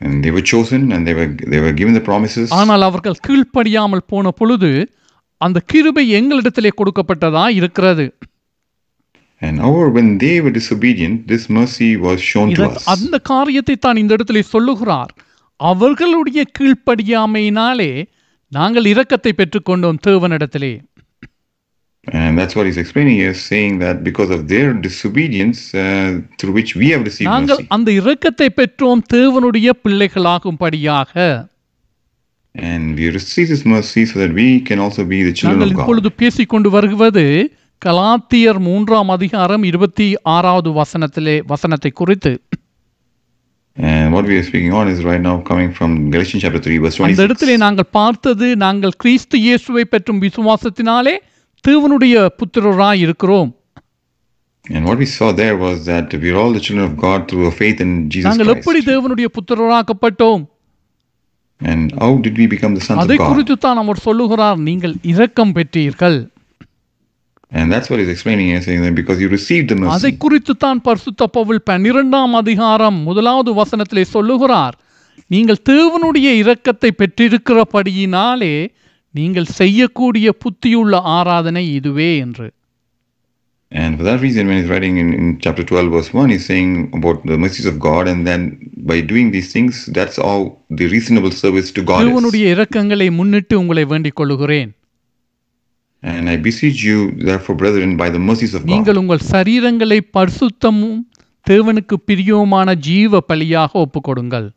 [0.02, 2.48] And they were chosen, and they were they were given the promises.
[2.52, 4.72] ஆனால் அவர்கள் கீழ்ப்படியாமல் போன பொழுது
[5.42, 8.06] அந்த கிருபை எங்களிடத்திலே கொடுக்கப்பட்டதா இருக்கிறது
[9.42, 12.86] And however, when they were disobedient, this mercy was shown to இத- us.
[12.88, 15.12] அந்த காரியத்தை தான் இந்த இடத்திலே சொல்லுகிறார்
[15.60, 17.92] அவர்களுடைய கீழ்ப்படியாமையினாலே
[18.52, 20.74] நாங்கள் இரக்கத்தை பெற்றுக்கொண்டோம் தேவனிடத்திலே
[22.07, 26.71] And that's what he's explaining here, saying that because of their disobedience, uh, through which
[26.75, 27.69] we have received நாங்கள் mercy.
[27.77, 31.15] அந்த இரக்கத்தை பெற்றோம் தேவனுடைய பிள்ளைகளாகும்படியாக
[32.55, 35.77] And we receive this mercy so that we can also be the children நாங்கள் of
[35.77, 35.85] God.
[35.85, 37.25] இப்பொழுது பேசிக்கொண்டு வருவது
[37.83, 42.33] கலாத்தியர் மூன்றாம் அதிகாரம் இருபத்தி ஆறாவது வசனத்திலே வசனத்தை குறித்து
[43.77, 46.97] And what we are speaking on is right now coming from Galatians chapter 3, verse
[46.99, 47.27] அந்த 26.
[47.29, 51.15] இடத்திலே நாங்கள் பார்த்தது நாங்கள் கிறிஸ்து இயேசுவை பெற்றும் விசுவாசத்தினாலே
[51.68, 53.52] தேவனுடைய புத்திரராய் இருக்கிறோம்
[54.66, 57.44] And what we saw there was that we are all the children of God through
[57.48, 58.90] our faith in Jesus நாங்கள் எப்படி Christ.
[58.92, 60.42] தேவனுடைய புத்திரராக்கப்பட்டோம்
[61.62, 63.30] And how did we become the sons அதை of God?
[63.30, 66.18] குறித்து தான் அவர் சொல்லுகிறார் நீங்கள் இரக்கம் பெற்றீர்கள்
[67.52, 70.20] And that's what he's explaining here, saying that because you received the அதை mercy.
[70.24, 74.76] குறித்து தான் பரிசுத்த பவுல் பன்னிரெண்டாம் அதிகாரம் முதலாவது வசனத்திலே சொல்லுகிறார்
[75.32, 78.54] நீங்கள் தேவனுடைய இரக்கத்தை பெற்றிருக்கிறபடியினாலே
[79.12, 82.48] நீங்கள் செய்யக்கூடிய புத்தியுள்ள ஆராதனை இதுவே என்று
[83.72, 86.90] And for that reason, when he's writing in, in chapter 12, verse 1, he's saying
[86.94, 88.08] about the mercies of God.
[88.08, 88.42] And then
[88.78, 92.08] by doing these things, that's how the reasonable service to God is.
[96.04, 101.00] And I beseech you, therefore, brethren, by the mercies of God, நீங்கள் உங்கள் சரீரங்களை பரிசுத்தமும்
[101.48, 104.48] தேவனுக்கு பிரியவுமான ஜீவ பலியாக ஒப்புக்கொடுங்கள்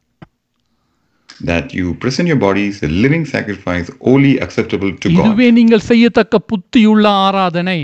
[1.41, 5.19] that you present your bodies a living sacrifice, wholly acceptable to God.
[5.19, 7.81] இதுவே நீங்கள் செய்யத்தக்க புத்தியுள்ள ஆராதனை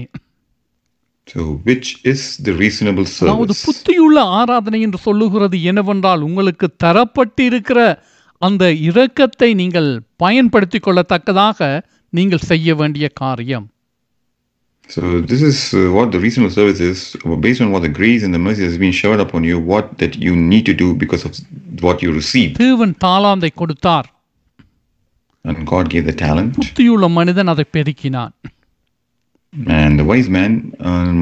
[1.28, 3.62] So, which is the reasonable அதாவது service?
[3.68, 7.78] புத்தியுள்ள ஆராதனை என்று சொல்லுகிறது என்னவென்றால் உங்களுக்கு தரப்பட்டிருக்கிற
[8.42, 11.58] அந்த இரக்கத்தை நீங்கள் பயன்படுத்திக் கொள்ளத்தக்கதாக
[12.12, 13.66] நீங்கள் செய்ய வேண்டிய காரியம்
[14.89, 16.99] So, this is uh, what the reasonable service is,
[17.39, 20.17] based on what the grace and the mercy has been showered upon you, what that
[20.17, 21.31] you need to do because of
[21.79, 22.53] what you received.
[22.59, 24.07] தேவன் தாளாந்தை கொடுத்தார்
[25.45, 28.33] And God gave the talent, புத்தியுள்ள மனிதன் அதை பெருக்கினான்
[29.77, 30.51] and the wise man
[30.89, 31.21] um,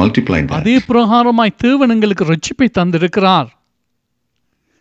[0.00, 0.60] multiplied that.
[0.60, 3.50] அதே பிரகாரமாய் தேவன் எங்களுக்கு ரட்சிப்பை தந்திருக்கிறார்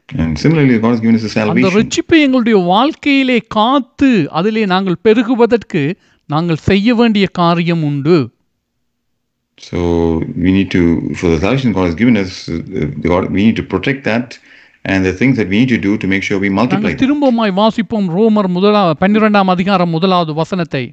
[0.10, 1.77] And similarly, God has given us a அந்த salvation.
[1.77, 5.81] ரட்சிப்பை எங்களுடைய வாழ்க்கையிலே காத்து அதிலே நாங்கள் பெருகுவதற்கு
[6.30, 8.18] நாங்கள் செய்ய வேண்டிய காரியம் உண்டு
[9.58, 9.78] So
[10.42, 10.82] we need to,
[11.18, 12.58] for the salvation God has given us, uh,
[13.08, 14.26] God, we need to protect that,
[14.84, 16.92] and the things that we need to do to make sure we multiply.
[17.02, 20.84] திரும்பமாய் வாசிப்போம் ரோமர் முதலா பன்னிரெண்டாம் அதிகாரம் முதலாவது வசனத்தை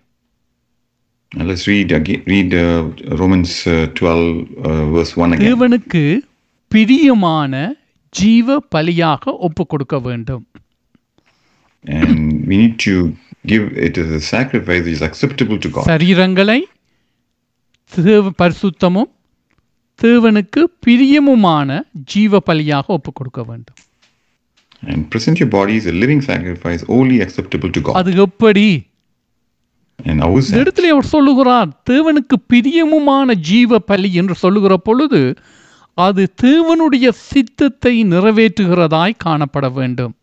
[1.32, 2.65] And let's read again, read uh,
[3.21, 4.28] Romans uh, 12,
[4.60, 5.47] uh, verse 1 again.
[5.47, 6.04] தேவனுக்கு
[6.71, 7.54] பிரியமான
[8.13, 10.45] ஜீவ பலியாக ஒப்பு கொடுக்க வேண்டும்
[11.86, 12.15] And
[12.50, 12.95] we need to
[13.48, 15.86] give it as a sacrifice which is acceptable to God.
[15.92, 16.60] சரீரங்களை
[17.92, 19.10] தேவ பரிசுத்தமும்
[20.00, 21.70] தேவனுக்கு பிரியமுமான
[22.14, 23.78] ஜீவ பலியாக ஒப்புக் கொடுக்க வேண்டும்
[24.84, 27.96] And present your body as a living sacrifice, wholly acceptable to God.
[27.96, 28.66] அது எப்படி
[30.00, 30.50] And how is?
[30.54, 35.22] இடத்துல அவர் சொல்லுகிறார் தேவனுக்கு பிரியமுமான ஜீவ பலி என்று சொல்லுகிற பொழுது
[35.98, 40.14] அது தேவனுடைய சித்தத்தை நிறைவேற்றுகிறதாய் காணப்பட வேண்டும்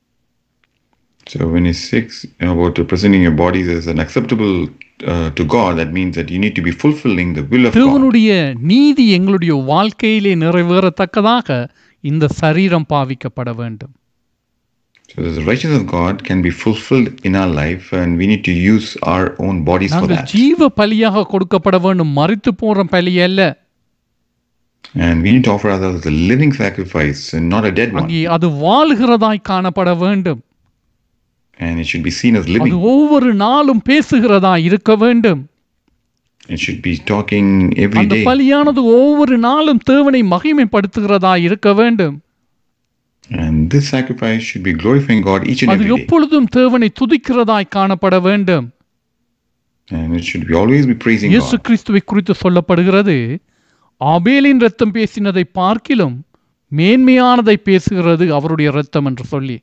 [1.28, 4.54] So when he speaks about presenting your bodies as an acceptable
[5.06, 7.80] uh, to God, that means that you need to be fulfilling the will of God.
[7.80, 8.30] தேவனுடைய
[8.72, 11.60] நீதி எங்களுடைய வாழ்க்கையிலே நிறைவேறத்தக்கதாக
[12.04, 13.94] இந்த சரீரம் பாவிக்கப்பட வேண்டும்
[15.12, 18.56] So the righteousness of God can be fulfilled in our life, and we need to
[18.66, 20.34] use our own bodies for நாங்கள் that.
[20.36, 23.42] ஜீவ பலியாக கொடுக்கப்பட வேண்டும் மறித்து போற பலி அல்ல
[25.06, 28.04] And we need to offer ourselves as a living sacrifice and not a dead one.
[28.04, 30.40] அங்கே அது வாழ்கிறதாய் காணப்பட வேண்டும்
[31.59, 32.75] And it should be seen as அது living.
[32.93, 35.43] ஒவ்வொரு நாளும் பேசுகிறதாய் இருக்க வேண்டும்
[36.49, 37.47] It should be talking
[37.85, 38.25] every அந்த day.
[38.25, 42.17] பலியானது ஒவ்வொரு நாளும் தேவனை மகிமைப்படுத்துகிறதாய் இருக்க வேண்டும்
[43.31, 45.99] And this sacrifice should be glorifying God each and அது every day.
[45.99, 48.67] எப்பொழுதும் தேவனை துதிக்கிறதாய் காணப்பட வேண்டும்
[49.91, 51.65] And it should be always be praising இயேசு God.
[51.67, 53.17] கிறிஸ்துவை குறித்து சொல்லப்படுகிறது
[54.01, 56.17] ஆபேலின் ரத்தம் பேசினதை பார்க்கிலும்
[56.73, 59.57] மேன்மையானதை பேசுகிறது அவருடைய ரத்தம் என்று சொல்லி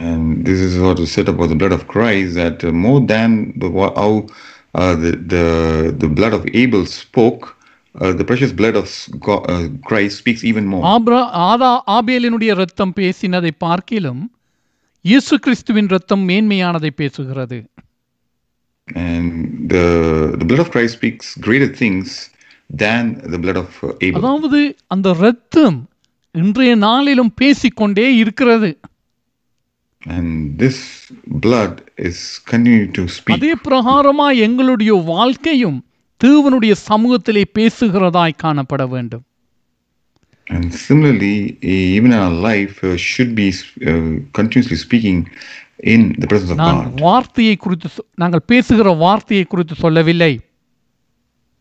[0.00, 3.30] And this is what is said about the blood of Christ that uh, more than
[3.56, 4.12] the wha- how
[4.74, 5.44] uh, the, the
[5.98, 7.42] the blood of Abel spoke,
[7.94, 8.86] uh, the precious blood of
[9.20, 10.82] God, uh, Christ speaks even more.
[10.92, 14.22] ஆப்ரா ஆதா ஆபேலினுடைய ரத்தம் பேசினதை பார்க்கிலும்
[15.04, 17.58] இயேசு கிறிஸ்துவின் ரத்தம் மேன்மையானதை பேசுகிறது
[18.88, 19.26] And
[19.70, 19.84] the
[20.32, 22.06] the blood of Christ speaks greater things
[22.74, 24.18] than the blood of uh, Abel.
[24.20, 24.60] அதாவது
[24.94, 25.78] அந்த ரத்தம்
[26.34, 28.70] இன்றைய நாளிலும் பேசிக்கொண்டே இருக்கிறது
[30.04, 30.28] And
[30.58, 30.76] this
[31.38, 33.34] blood is continuing to speak.
[33.36, 35.78] அதே பிரகாரமா எங்களுடைய வாழ்க்கையும்
[36.20, 39.24] தேவனுடைய சமூகத்திலே பேசுகிறதாய் காணப்பட வேண்டும்
[40.50, 43.98] And similarly, e- even our life uh, should be uh,
[44.32, 45.18] continuously speaking
[45.84, 47.00] in the presence of நான் God.
[47.00, 50.32] வார்த்தையை குறித்து சொ- நாங்கள் பேசுகிற வார்த்தையை குறித்து சொல்லவில்லை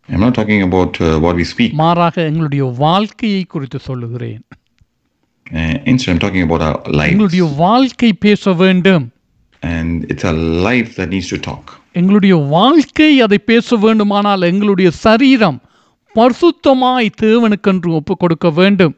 [0.10, 1.72] I'm not talking about uh, what we speak.
[1.74, 4.42] மாறாக எங்களுடைய வாழ்க்கையை குறித்து சொல்லுகிறேன்
[5.52, 7.14] Uh, instead, I'm talking about our lives.
[7.14, 9.06] எங்களுடைய வாழ்க்கை பேச வேண்டும்
[9.64, 11.64] And it's our life that needs to talk.
[11.94, 15.58] எங்களுடைய வாழ்க்கை அதை பேச வேண்டுமானால் எங்களுடைய சரீரம்
[16.16, 18.96] பரிசுத்தமாய் தேவனுக்கென்று ஒப்பு கொடுக்க வேண்டும்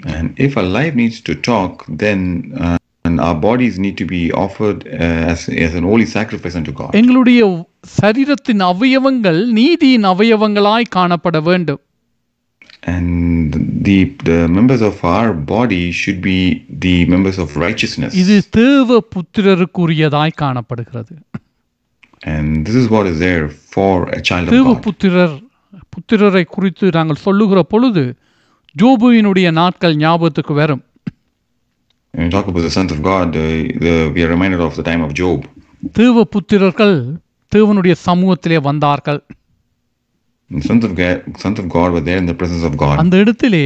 [0.00, 2.20] And if our life needs to talk, then
[2.60, 6.72] uh, and our bodies need to be offered uh, as, as an holy sacrifice unto
[6.72, 6.90] God.
[7.00, 7.40] எங்களுடைய
[7.98, 11.80] சரீரத்தின் அவயவங்கள் நீதியின் அவயவங்களாய் காணப்பட வேண்டும்
[12.83, 16.37] And the, the members of our body should be
[16.79, 18.11] the members of righteousness.
[18.15, 21.15] இது தேவ புத்திரருக்குரியதாய் காணப்படுகிறது
[22.23, 24.81] And this is what is there for a child of தேவ God.
[24.83, 25.35] புத்திரர்
[25.95, 28.03] புத்திரரை குறித்து நாங்கள் சொல்லுகிற பொழுது
[28.75, 30.83] ஜோபுவினுடைய நாட்கள் ஞாபகத்துக்கு வரும்
[32.13, 33.41] When we talk about the sons of God, uh,
[33.83, 35.39] the, we are reminded of the time of Job.
[35.93, 36.95] தேவ புத்திரர்கள்
[37.51, 39.19] தேவனுடைய சமூகத்திலே வந்தார்கள்
[40.50, 42.96] And sons of God, sons of God were there in the presence of God.
[43.02, 43.64] அந்த இடத்திலே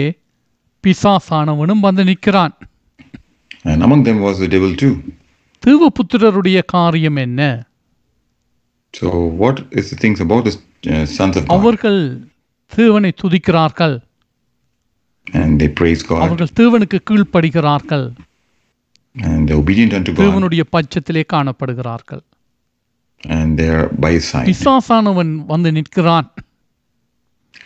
[0.84, 2.54] பிசாசானவனும் வந்து நிற்கிறான்
[3.64, 4.94] And among them was the devil too.
[5.62, 7.42] தேவ புத்திரருடைய காரியம் என்ன
[8.94, 9.08] So
[9.42, 11.54] what is the things about the uh, sons of God?
[11.56, 12.00] அவர்கள்
[12.72, 13.96] தேவனை துதிக்கிறார்கள்
[15.26, 18.06] And they praise God அவர்கள் தேவனுக்கு கீழ்ப்படுகிறார்கள்
[19.14, 22.22] and they're obedient unto God தேவனுடைய பட்சத்திலே காணப்படுகிறார்கள்
[23.36, 24.48] and they're by his side.
[24.50, 26.28] பிசாசானவன் வந்து நிற்கிறான்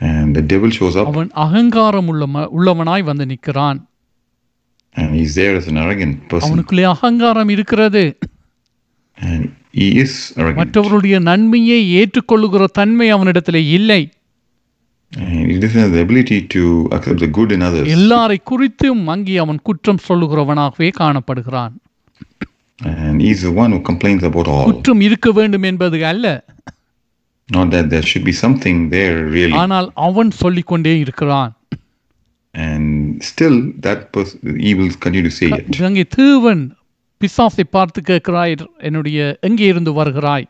[0.01, 2.23] And the devil shows up அவன் அகங்காரம் உள்ள
[2.57, 3.79] உள்ளவனாய் வந்து நிற்கிறான்
[4.95, 6.47] and he's there as an arrogant person.
[6.47, 8.03] அவனுக்குள்ளே அகங்காரம் இருக்கிறது
[9.17, 9.43] And
[9.79, 10.59] he is arrogant.
[10.61, 14.01] மற்றவருடைய நன்மையை ஏற்றுக்கொள்ளுகிற தன்மை அவனிடத்திலே இல்லை
[15.49, 16.61] he doesn't have the ability to
[16.95, 17.87] accept the good in others.
[17.97, 21.73] எல்லாரை குறித்தும் அங்கே அவன் குற்றம் சொல்லுகிறவனாகவே காணப்படுகிறான்
[22.79, 24.65] And he's the one who complains about all.
[24.69, 26.25] குற்றம் இருக்க வேண்டும் என்பது அல்ல
[27.48, 29.56] Not that there should be something there really.
[29.62, 31.50] ஆனால் அவன் சொல்லிக்கொண்டே இருக்கிறான்
[32.54, 32.86] And
[33.22, 35.66] still that person he will continue to say it.
[35.88, 36.62] அங்கே தேவன்
[37.20, 38.54] பிசாசை பார்த்து கேட்கிறாய்
[38.88, 40.46] என்னுடைய எங்கே இருந்து வருகிறாய்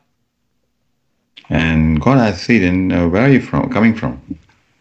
[1.60, 4.12] And God asked Satan, uh, where are you from coming from?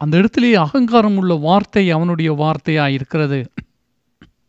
[0.01, 3.39] அந்த இடத்திலே அகங்காரம் உள்ள வார்த்தை அவனுடைய வார்த்தையா இருக்கிறது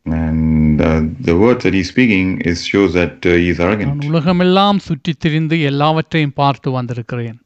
[0.07, 0.43] And
[0.81, 4.05] uh, the words that he's speaking is shows that uh, he's நான் arrogant.
[4.11, 7.39] உலகமெல்லாம் சுற்றித் திரிந்து எல்லாவற்றையும் பார்த்து வந்திருக்கிறேன்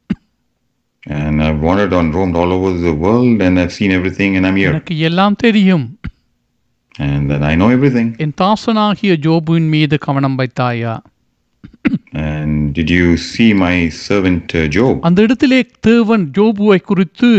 [1.19, 4.55] And I've wandered on roamed all over the world and I've seen everything and I'm
[4.55, 4.71] here.
[4.75, 5.85] எனக்கு எல்லாம் தெரியும்
[6.99, 8.07] And then I know everything.
[8.25, 10.95] என் தாசனாகிய ஜோபுவின் மீது கவனம் வைத்தாயா
[12.27, 14.93] And did you see my servant uh, Job?
[15.07, 17.29] அந்த இடத்திலே தேவன் ஜோபுவை குறித்து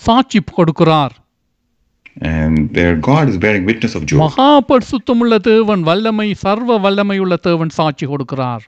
[0.00, 1.14] சாட்சி கொடுக்கிறார்
[2.32, 4.20] And there God is bearing witness of Job.
[4.24, 8.64] மகா பரிசுத்தமுள்ள தேவன் வல்லமை சர்வ வல்லமை உள்ள தேவன் சாட்சி கொடுக்கிறார்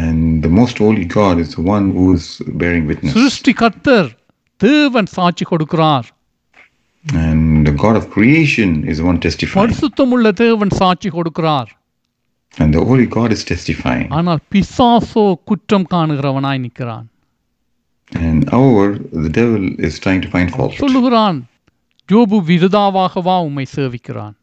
[0.00, 2.26] And the most holy God is the one who is
[2.60, 3.14] bearing witness.
[3.18, 4.08] சிருஷ்டி கர்த்தர்
[4.60, 6.06] தேவன் சாட்சி கொடுக்கிறார்
[7.04, 9.62] And the God of creation is the one testifying.
[9.64, 11.70] பரிசுத்தமுள்ள தேவன் சாட்சி கொடுக்கிறார்
[12.54, 14.06] And the holy God is testifying.
[14.18, 17.06] ஆனால் பிசாசோ குற்றம் காணுகிறவனாய் நிற்கிறான்
[18.10, 18.88] And however,
[19.24, 20.74] the devil is trying to find fault.
[20.84, 21.38] சொல்லுகிறான்
[22.09, 24.35] ஜோபு விருதாவாகவா உம்மை சேவிக்கிறான்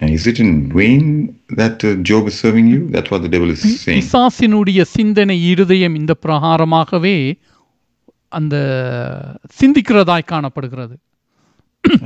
[0.00, 1.04] And is it in vain
[1.50, 2.80] that uh, Job is serving you?
[2.88, 3.98] That's what the devil is saying.
[3.98, 7.16] பிசாசினுடைய சிந்தனை இருதயம் இந்த பிரகாரமாகவே
[8.32, 8.54] அந்த
[9.60, 10.94] சிந்திக்கிறதாய் காணப்படுகிறது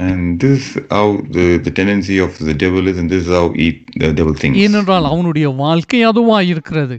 [0.06, 3.46] And this is how the, the tendency of the devil is, and this is how
[3.52, 4.58] he, the devil thinks.
[4.64, 6.96] ஏனென்றால் அவனுடைய வாழ்க்கை அதுவா இருக்கிறது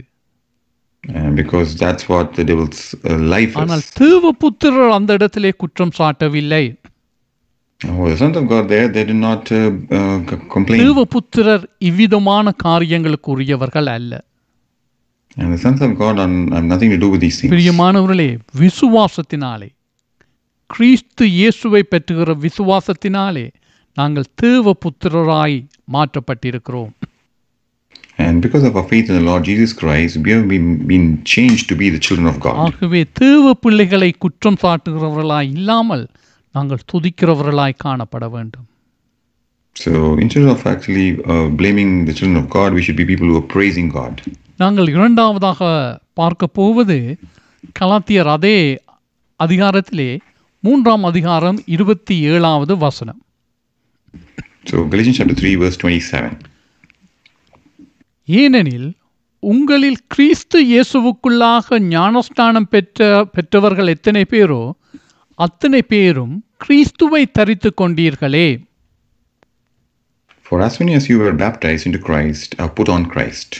[1.04, 3.90] And because that's what the devil's uh, life ஆனால் is.
[4.02, 6.64] தேவபுத்திரர் அந்த இடத்திலே குற்றம் சாட்டவில்லை
[10.80, 14.12] தேவபுத்திரர் இவ்விதமான காரியங்களுக்கு உரியவர்கள் அல்ல
[15.36, 17.52] And the sons of God are, have nothing to do with these things.
[17.52, 19.68] பிரியமானவர்களே விசுவாசத்தினாலே
[20.70, 23.46] கிறிஸ்து இயேசுவை பெற்றுகிற விசுவாசத்தினாலே
[23.96, 25.58] நாங்கள் தேவபுத்திரராய்
[25.92, 26.92] மாற்றப்பட்டிருக்கிறோம்
[28.18, 31.64] And because of our faith in the Lord Jesus Christ, we have been, been changed
[31.70, 32.56] to be the children of God.
[32.66, 36.04] ஆகவே தேவ பிள்ளைகளை குற்றம் சாட்டுகிறவர்களாய் இல்லாமல்
[36.54, 38.66] நாங்கள் துதிக்கிறவர்களாய் காணப்பட வேண்டும்
[39.76, 43.36] So instead of actually uh, blaming the children of God, we should be people who
[43.36, 44.14] are praising God.
[44.58, 45.60] நாங்கள் இரண்டாவதாக
[46.14, 46.96] பார்க்க போவது
[47.80, 48.56] கலாத்தியர் அதே
[49.40, 50.08] அதிகாரத்திலே
[50.64, 53.20] மூன்றாம் அதிகாரம் இருபத்தி ஏழாவது வசனம்
[54.64, 56.32] So Galatians chapter 3, verse 27.
[58.28, 58.88] ஏனெனில்
[59.42, 63.00] உங்களில் கிறிஸ்து இயேசுவுக்குள்ளாக ஞானஸ்நானம் பெற்ற
[63.34, 64.62] பெற்றவர்கள் எத்தனை பேரோ
[65.40, 68.48] அத்தனை பேரும் கிறிஸ்துவை தரித்து கொண்டீர்களே
[70.46, 73.50] For as many as you were baptized into Christ are put on Christ.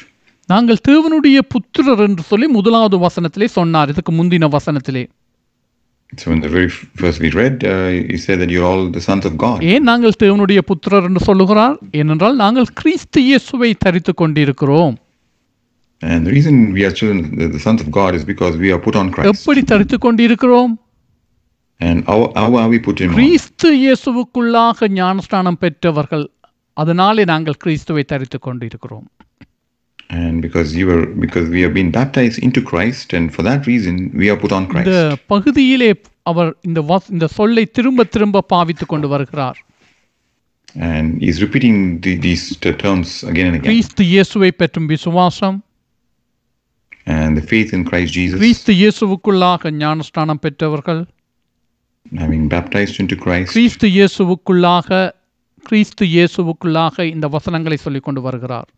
[0.48, 5.04] நாங்கள் தேவனுடைய புத்திரர் என்று சொல்லி முதலாவது வசனத்திலே சொன்னார் இதுக்கு முந்தின வசனத்திலே
[6.12, 7.74] So in the very first we read, uh,
[8.08, 9.58] he said that you're all the sons of God.
[9.72, 14.96] ஏன் நாங்கள் தேவனுடைய புத்திரர் என்று சொல்லுகிறார் ஏனென்றால் நாங்கள் கிறிஸ்து இயேசுவை தரித்து கொண்டிருக்கிறோம்
[16.02, 18.80] And the reason we are children, the, the sons of God, is because we are
[18.80, 19.30] put on Christ.
[19.32, 20.72] எப்படி தரித்து கொண்டிருக்கிறோம்
[23.13, 26.25] கிறிஸ்து இயேசுவுக்குள்ளாக ஞானஸ்நானம் பெற்றவர்கள்
[26.77, 29.07] அதனாலே நாங்கள் கிறிஸ்துவை தரித்து கொண்டிருக்கிறோம்
[30.17, 33.95] And because you were, because we have been baptized into Christ, and for that reason
[34.13, 35.23] we are put on இந்த Christ.
[35.27, 35.87] பகுதியிலே
[36.23, 39.57] அவர் இந்த வஸ்- இந்த சொல்லை திரும்ப திரும்ப பாவித்து கொண்டு வருகிறார்
[40.89, 43.67] And he's repeating the, these t- terms again and again.
[43.69, 45.57] கிறிஸ்து இயேசுவை பெற்றும் விசுவாசம்
[47.15, 51.01] And the faith in Christ Jesus, கிறிஸ்து இயேசுவுக்குள்ளாக ஞானஸ்நானம் பெற்றவர்கள்
[52.05, 54.89] having baptized into Christ, கிறிஸ்து இயேசுவுக்குள்ளாக
[55.63, 58.69] கிறிஸ்து இயேசுவுக்குள்ளாக இந்த வசனங்களை சொல்லிக் கொண்டு வருகிறார்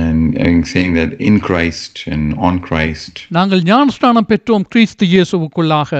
[0.00, 5.92] and, and saying that in Christ and on Christ, நாங்கள் ஞானஸ்நானம் பெற்றோம் கிறிஸ்து இயேசுவுக்குள்ளாக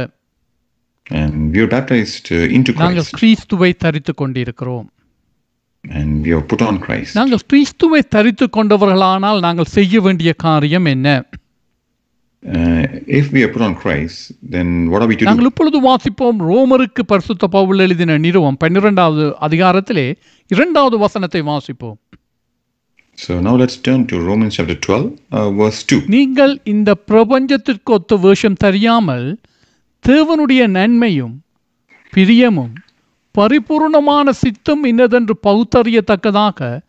[1.20, 4.88] and we are baptized uh, into நாங்கள் Christ, கிறிஸ்துவை தரித்து கொண்டிருக்கிறோம்
[5.84, 7.12] and we are put on Christ.
[7.20, 11.08] நாங்கள் கிறிஸ்துவை தரித்து கொண்டவர்களானால் நாங்கள் செய்ய வேண்டிய காரியம் என்ன
[15.23, 20.15] நாங்கள் இப்பொழுது வாசிப்போம் ரோமருக்கு பரிசுத்த பவுல் எழுதின நிறுவம் பன்னிரெண்டாவது அதிகாரத்திலே
[20.47, 21.97] இரண்டாவது வசனத்தை வாசிப்போம்.
[23.13, 26.03] So now let's turn to Romans chapter 12, uh, verse 2.
[26.07, 29.39] நீங்கள் இந்த பிரபஞ்சத்திற்கு ஒத்த வேஷம் தெரியாமல்
[30.07, 31.41] தேவனுடைய நன்மையும்
[32.15, 32.75] பிரியமும்
[33.39, 36.79] பரிபூர்ணமான சித்தம் இன்னதென்று பகுத்தறியத்தக்கதாக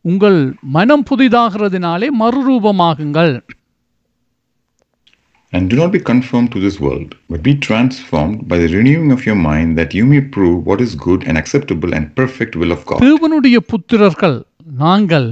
[0.00, 3.40] உங்கள் மனம் புதிதாகிறதுனாலே மறுரூபமாகுங்கள்.
[5.53, 9.25] And do not be conformed to this world, but be transformed by the renewing of
[9.25, 12.85] your mind, that you may prove what is good and acceptable and perfect will of
[12.85, 13.01] God.
[13.07, 14.37] தேவனுடைய புத்திரர்கள்
[14.83, 15.29] நாங்கள்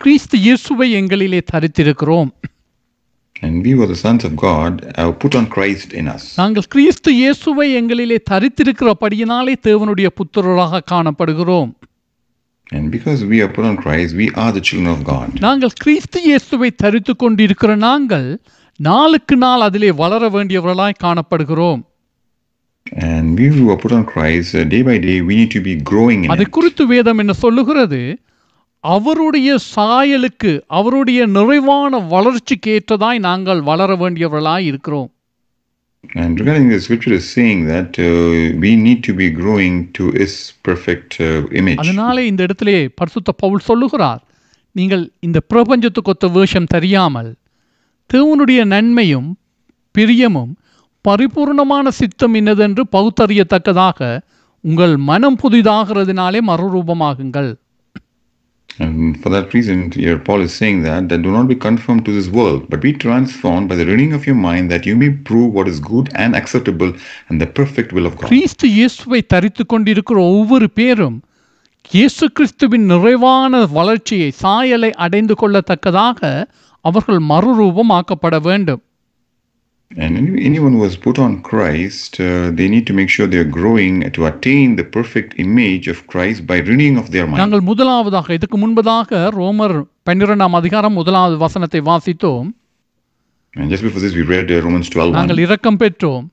[0.00, 2.32] கிறிஸ்து இயேசுவை எங்களிலே தரித்திருக்கிறோம்
[3.42, 6.24] And we were the sons of God, have put on Christ in us.
[6.40, 11.72] நாங்கள் கிறிஸ்து இயேசுவை எங்களிலே தரித்திருக்கிறபடியினாலே தேவனுடைய புத்திரராக காணப்படுகிறோம்
[12.76, 15.30] And because we are put on Christ, we are the children of God.
[15.46, 18.28] நாங்கள் கிறிஸ்து இயேசுவை தரித்து கொண்டிருக்கிற நாங்கள்
[18.79, 21.83] நாளுக்கு நாள் அதிலே வளர வேண்டியவர்களாய் காணப்படுகிறோம்
[23.07, 25.73] And we who are put on Christ, uh, day by day, we need to be
[25.89, 26.45] growing in அதை.
[26.57, 27.99] குறித்து வேதம் என்ன சொல்லுகிறது
[28.83, 35.09] அவருடைய சாயலுக்கு அவருடைய நிறைவான வளர்ச்சிக்கு ஏற்றதாய் நாங்கள் வளர வேண்டியவர்களாய் இருக்கிறோம்
[36.03, 38.09] And regarding the scripture is saying that uh,
[38.63, 41.79] we need to be growing to His perfect uh, image.
[41.83, 44.21] அதனாலே இந்த இடத்திலே பரிசுத்த பவுல் சொல்லுகிறார்
[44.75, 47.29] நீங்கள் இந்த பிரபஞ்சத்துக்கொத்த வேஷம் தெரியாமல்
[48.09, 49.29] தேவனுடைய நன்மையும்
[49.95, 50.51] பிரியமும்
[51.05, 53.99] பரிபூர்ணமான சித்தம் இன்னதென்று பகுத்தறியத்தக்கதாக
[54.63, 57.51] உங்கள் மனம் புதிதாகிறதுனாலே மறுரூபமாகுங்கள்
[58.79, 62.11] And for that reason, here Paul is saying that, that do not be conformed to
[62.11, 65.53] this world, but be transformed by the renewing of your mind, that you may prove
[65.53, 66.91] what is good and acceptable
[67.27, 68.27] and the perfect will of God.
[68.31, 71.17] கிறிஸ்து இயேசுவை தரித்து கொண்டிருக்கிற ஒவ்வொரு பேரும்
[71.89, 76.21] இயேசு கிறிஸ்துவின் நிறைவான வளர்ச்சியை சாயலை அடைந்து கொள்ளத்தக்கதாக
[76.87, 78.83] அவர்கள் மறுரூபமாக்கப்பட வேண்டும்
[79.91, 83.39] And any- anyone who has put on Christ, uh, they need to make sure they
[83.39, 87.39] are growing to attain the perfect image of Christ by renewing of their mind.
[87.41, 89.75] நாங்கள் முதலாவதாக இதுக்கு முன்பதாக ரோமர்
[90.09, 92.49] பன்னிரெண்டாம் அதிகாரம் முதலாவது வசனத்தை வாசித்தோம்
[93.53, 96.25] And just before this, we read uh, Romans 12 நாங்கள் இரக்கம் பெற்றோம்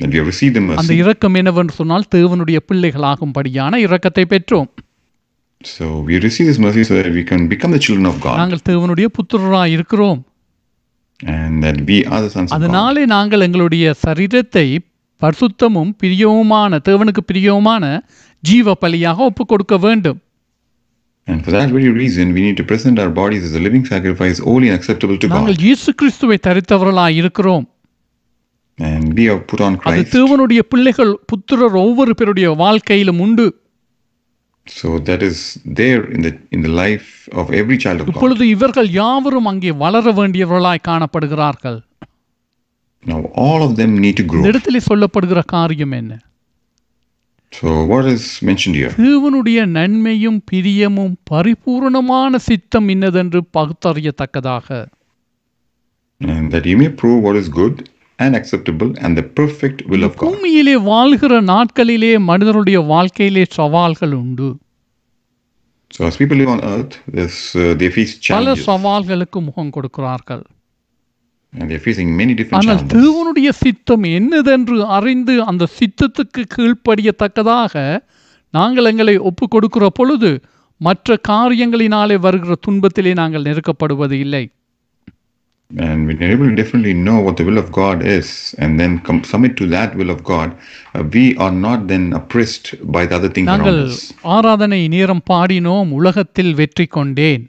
[0.00, 0.96] that we have received the அந்த mercy.
[0.96, 4.70] இரக்கம் என்னவென்று சொன்னால் தேவனுடைய பிள்ளைகளாகும்படியான இரக்கத்தை பெற்றோம்
[5.60, 8.62] So we receive this mercy so that we can become the children of God நாங்கள்
[8.68, 10.20] தேவனுடைய புத்திரராய் இருக்கிறோம்
[11.20, 12.56] and that we are the sons of God.
[12.58, 14.64] அதனாலே நாங்கள் எங்களுடைய சரீரத்தை
[15.20, 17.84] பரிசுத்தமும் பிரியவுமான தேவனுக்கு பிரியவுமான
[18.42, 20.18] ஜீவ பலியாக ஒப்புக் கொடுக்க வேண்டும்
[21.28, 24.38] And for that very reason, we need to present our bodies as a living sacrifice,
[24.48, 25.64] holy and acceptable to நாங்கள் God.
[25.66, 27.66] இயேசு கிறிஸ்துவை தரித்தவர்களாய் இருக்கிறோம்
[28.78, 30.12] And we have put on அது Christ.
[30.16, 33.46] தேவனுடைய பிள்ளைகள் புத்திரர் ஒவ்வொரு பேருடைய வாழ்க்கையிலும் உண்டு
[34.67, 35.39] So that is
[35.79, 38.13] there in the in the life of every child of God.
[38.13, 41.79] இப்பொழுது இவர்கள் யாவரும் அங்கே வளர வேண்டியவர்களாய் காணப்படுகிறார்கள்
[43.03, 44.45] Now all of them need to இந்த grow.
[44.47, 46.13] இடத்திலே சொல்லப்படுகிற காரியம் என்ன
[47.51, 48.91] So what is mentioned here?
[49.01, 54.69] தேவனுடைய நன்மையும் பிரியமும் பரிபூரணமான சித்தம் இன்னதென்று பகுத்தறியத்தக்கதாக
[56.21, 57.75] And that you may prove what is good
[58.30, 60.26] acceptable and the perfect will of God.
[60.26, 64.48] பூமியிலே வாழ்கிற நாட்களிலே மனிதனுடைய வாழ்க்கையிலே சவால்கள் உண்டு
[65.90, 70.44] So as people live on earth, this, uh, they face பல challenges சவால்களுக்கு முகம் கொடுக்கிறார்கள்
[71.52, 72.84] and they're facing many different ஆனால்.
[72.94, 77.74] தேவனுடைய சித்தம் என்னதென்று அறிந்து அந்த சித்தத்துக்கு கீழ்ப்படியத்தக்கதாக
[78.54, 80.30] நாங்கள் எங்களை ஒப்பு கொடுக்கிற பொழுது
[80.80, 84.44] மற்ற காரியங்களினாலே வருகிற துன்பத்திலே நாங்கள் நெருக்கப்படுவது இல்லை
[85.72, 88.98] And when you're able to definitely know what the will of God is and then
[88.98, 90.48] com- submit to that will of God,
[90.94, 94.00] uh, we are not then oppressed by the other things நாங்கள் around us.
[94.36, 97.44] ஆராதனை நேரம் பாடினோம் உலகத்தில் வெற்றி கொண்டேன்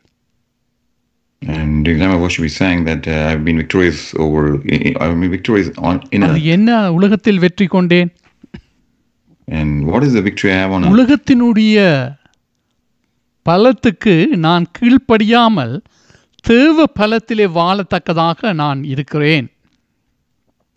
[1.41, 4.41] And during the time of worship, we sang that uh, I've been victorious over,
[4.99, 6.49] I've been victorious on in அது earth.
[6.55, 8.11] என்ன உலகத்தில் வெற்றி கொண்டேன்
[9.47, 10.93] And what is the victory I have on earth?
[10.95, 11.77] உலகத்தினுடைய
[13.45, 14.13] பலத்துக்கு
[14.45, 15.73] நான் கீழ்ப்படியாமல்
[16.45, 19.47] தேவ பலத்திலே வாழத்தக்கதாக நான் இருக்கிறேன்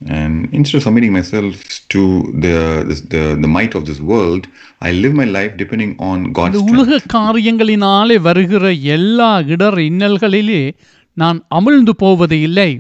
[0.01, 1.53] And instead of submitting myself
[1.89, 2.01] to
[2.45, 2.57] the,
[2.89, 4.43] this, the the might of this world,
[4.81, 6.73] I live my life depending on God's strength.
[6.73, 8.65] உலக காரியங்களினாலே வருகிற
[8.97, 10.63] எல்லா இடர் இன்னல்களிலே
[11.17, 12.71] நான் அமிழ்ந்து போவது இல்லை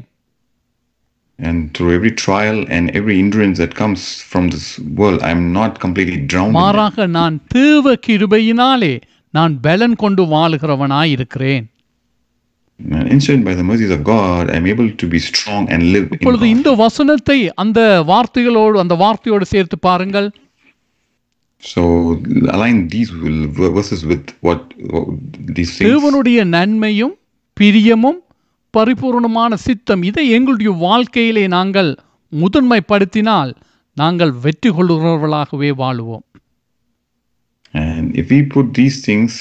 [1.38, 4.66] And through every trial and every hindrance that comes from this
[4.96, 6.56] world, I'm not completely drowned.
[6.60, 8.94] மாறாக நான் தேவ கிருபையினாலே
[9.34, 11.64] நான் பலன் கொண்டு வாழுகிறவனாய் இருக்கிறேன்
[12.80, 16.48] And instead, by the mercies of God, I'm able to be strong and live இப்பொழுது.
[16.48, 20.28] இந்த வசனத்தை அந்த வார்த்தைகளோடு அந்த வார்த்தையோடு சேர்த்து பாருங்கள்
[21.62, 21.82] So
[22.54, 23.10] align these
[23.68, 25.06] verses with what, what
[25.56, 25.86] these things.
[25.88, 27.14] தேவனுடைய நன்மையும்
[27.56, 28.20] பிரியமும்
[28.74, 31.90] பரிபூர்ணமான சித்தம் இதை எங்களுடைய வாழ்க்கையிலே நாங்கள்
[32.32, 33.52] முதன்மைப்படுத்தினால்
[33.96, 36.24] நாங்கள் வெற்றி கொள்கிறவர்களாகவே வாழுவோம்
[37.74, 39.32] And if we put these things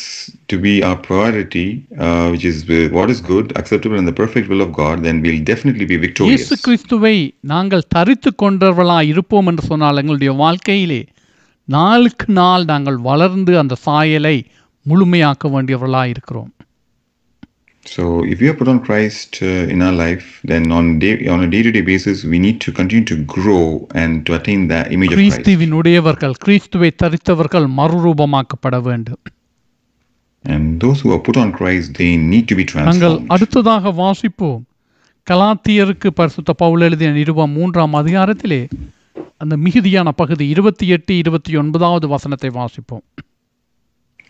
[0.47, 1.65] to be our priority,
[1.97, 2.57] uh, which is
[2.91, 6.29] what is good, acceptable, and the perfect will of God, then we'll definitely be victorious.
[6.29, 7.15] இயேசு கிறிஸ்துவை
[7.47, 11.01] நாங்கள் தரித்து கொண்டவர்களாய் இருப்போம் என்று சொன்னால் எங்களுடைய வாழ்க்கையிலே
[11.67, 14.38] நாளுக்கு நாள் நாங்கள் வளர்ந்து அந்த சாயலை
[14.86, 16.51] முழுமையாக்க வேண்டியவர்களாக இருக்கிறோம்
[17.86, 21.40] So if we have put on Christ uh, in our life, then on day on
[21.42, 23.62] a day-to-day basis, we need to continue to grow
[23.94, 25.36] and to attain that image of Christ.
[25.36, 29.22] கிறிஸ்துவின் உடையவர்கள் கிறிஸ்துவை தரித்தவர்கள் மறுரூபமாக்கப்பட வேண்டும்
[30.44, 33.32] And those who are put on Christ, they need to be நாங்கள் transformed.
[33.32, 34.61] அடுத்ததாக வாசிப்போம்
[35.26, 38.61] கலாத்தியருக்கு பரிசுத்த பவுல் எழுதிய நிருபம் மூன்றாம் அதிகாரத்திலே
[39.40, 43.04] அந்த மிகுதியான பகுதி இருபத்தி எட்டு இருபத்தி ஒன்பதாவது வசனத்தை வாசிப்போம்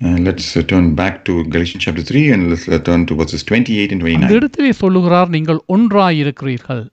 [0.01, 3.43] And let's uh, turn back to Galatians chapter 3 and let's uh, turn to verses
[3.45, 4.37] 28 and அந்த 29.
[4.37, 6.83] இடத்திலே சொல்லுகிறார் நீங்கள் ஒன்றாயிருக்கிறீர்கள்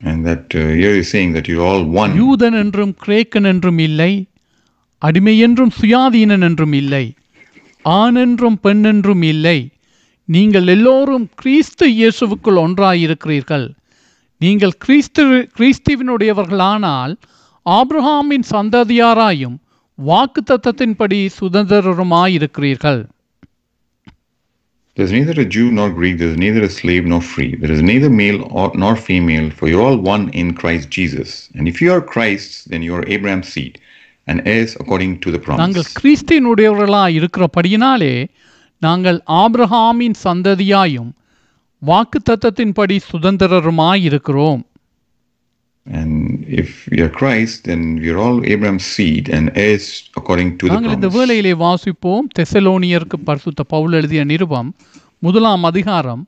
[0.00, 2.10] And that uh, here is saying that you're all one.
[2.20, 4.12] யூதன் என்றும் கிரேக்கன் என்றும் இல்லை
[5.02, 7.04] அடிமை என்றும் சுயாதீனன் என்றும் இல்லை
[7.84, 9.58] ஆண் என்றும் பெண் என்றும் இல்லை
[10.28, 13.66] நீங்கள் எல்லோரும் கிறிஸ்து இயேசுவுக்குள் ஒன்றாயிருக்கிறீர்கள்
[14.40, 15.22] நீங்கள் கிறிஸ்து
[15.58, 17.12] கிறிஸ்துவினுடையவர்களானால்
[17.66, 19.56] ஆபிரகாமின் சந்ததியாராயும்
[19.98, 23.02] வாக்கு தத்தத்தின்படி சுதந்திரருமாயிருக்கிறீர்கள்
[24.96, 28.08] There's neither a Jew nor Greek, there's neither a slave nor free, there is neither
[28.12, 31.30] male or, nor female, for you're all one in Christ Jesus.
[31.54, 33.74] And if you are Christ's, then you are Abraham's seed,
[34.28, 35.96] and heirs according to the நாங்கள் promise.
[35.98, 38.14] கிறிஸ்தினுடையவர்களாய் இருக்கிறபடியினாலே
[38.82, 41.10] நாங்கள் ஆபிரகாமின் சந்ததியாயும்
[41.82, 44.62] வாக்கு தத்தத்தின்படி சுதந்திரருமாய் இருக்கிறோம்
[45.85, 46.13] And
[46.55, 51.07] if you're Christ, then we're all Abraham's seed and heirs according to the நாங்கள் இந்த
[51.07, 51.17] promise.
[51.17, 54.69] வேளையிலே வாசிப்போம் தெசலோனியருக்கு பரிசுத்த பவுல் எழுதிய நிருபம்
[55.19, 56.21] முதலாம் அதிகாரம்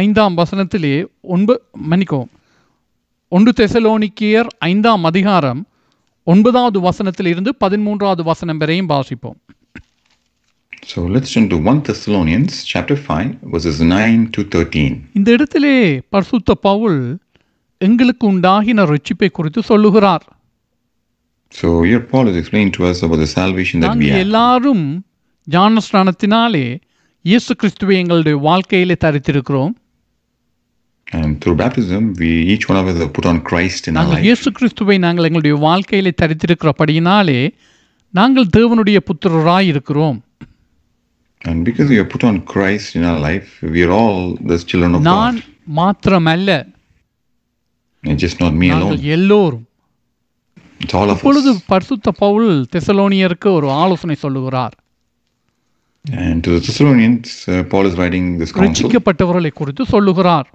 [0.00, 0.94] ஐந்தாம் வசனத்திலே
[1.34, 1.56] ஒன்ப
[1.90, 2.30] மன்னிக்கவும்
[3.32, 5.60] ஒன்று தெசலோனிக்கியர் ஐந்தாம் அதிகாரம்
[6.26, 9.38] ஒன்பதாவது வசனத்திலிருந்து பதிமூன்றாவது வசனம் வரையும் வாசிப்போம்
[10.84, 14.94] So let's turn to 1 Thessalonians chapter 5, verses 9 to 13.
[15.14, 15.76] இந்த இடத்திலே
[16.08, 16.98] பரிசுத்த பவுல்
[17.81, 20.25] எங்களுக்கு உண்டாகின ரட்சிப்பை குறித்து சொல்லுகிறார்
[21.53, 24.21] So here Paul is explaining to us about the salvation that we have.
[24.23, 24.85] எல்லாரும்
[25.47, 26.65] ஞானஸ்நானத்தினாலே
[27.25, 29.73] இயேசு கிறிஸ்துவை எங்களுடைய வாழ்க்கையிலே தரித்திருக்கிறோம்
[31.07, 34.23] And through baptism, we each one of us have put on Christ in our life.
[34.25, 37.39] இயேசு கிறிஸ்துவை நாங்கள் எங்களுடைய வாழ்க்கையிலே தரித்திருக்கிறபடியினாலே
[38.13, 40.17] நாங்கள் தேவனுடைய புத்திரராய் இருக்கிறோம்
[41.41, 44.19] And because we have put on Christ in our life, we are all
[44.51, 45.47] the children of நான் God.
[45.79, 46.76] மாத்திரமல்ல It's
[48.15, 48.97] just not me alone.
[49.09, 49.63] எல்லோரும்
[51.11, 51.51] இப்பொழுது.
[51.67, 54.75] பரிசுத்த பவுல் தெசலோனியருக்கு ஒரு ஆலோசனை சொல்லுகிறார்
[56.05, 58.51] And to the Thessalonians, uh, Paul is writing this.
[58.55, 60.47] ரட்சிக்கப்பட்டவர்களை குறித்து சொல்லுகிறார்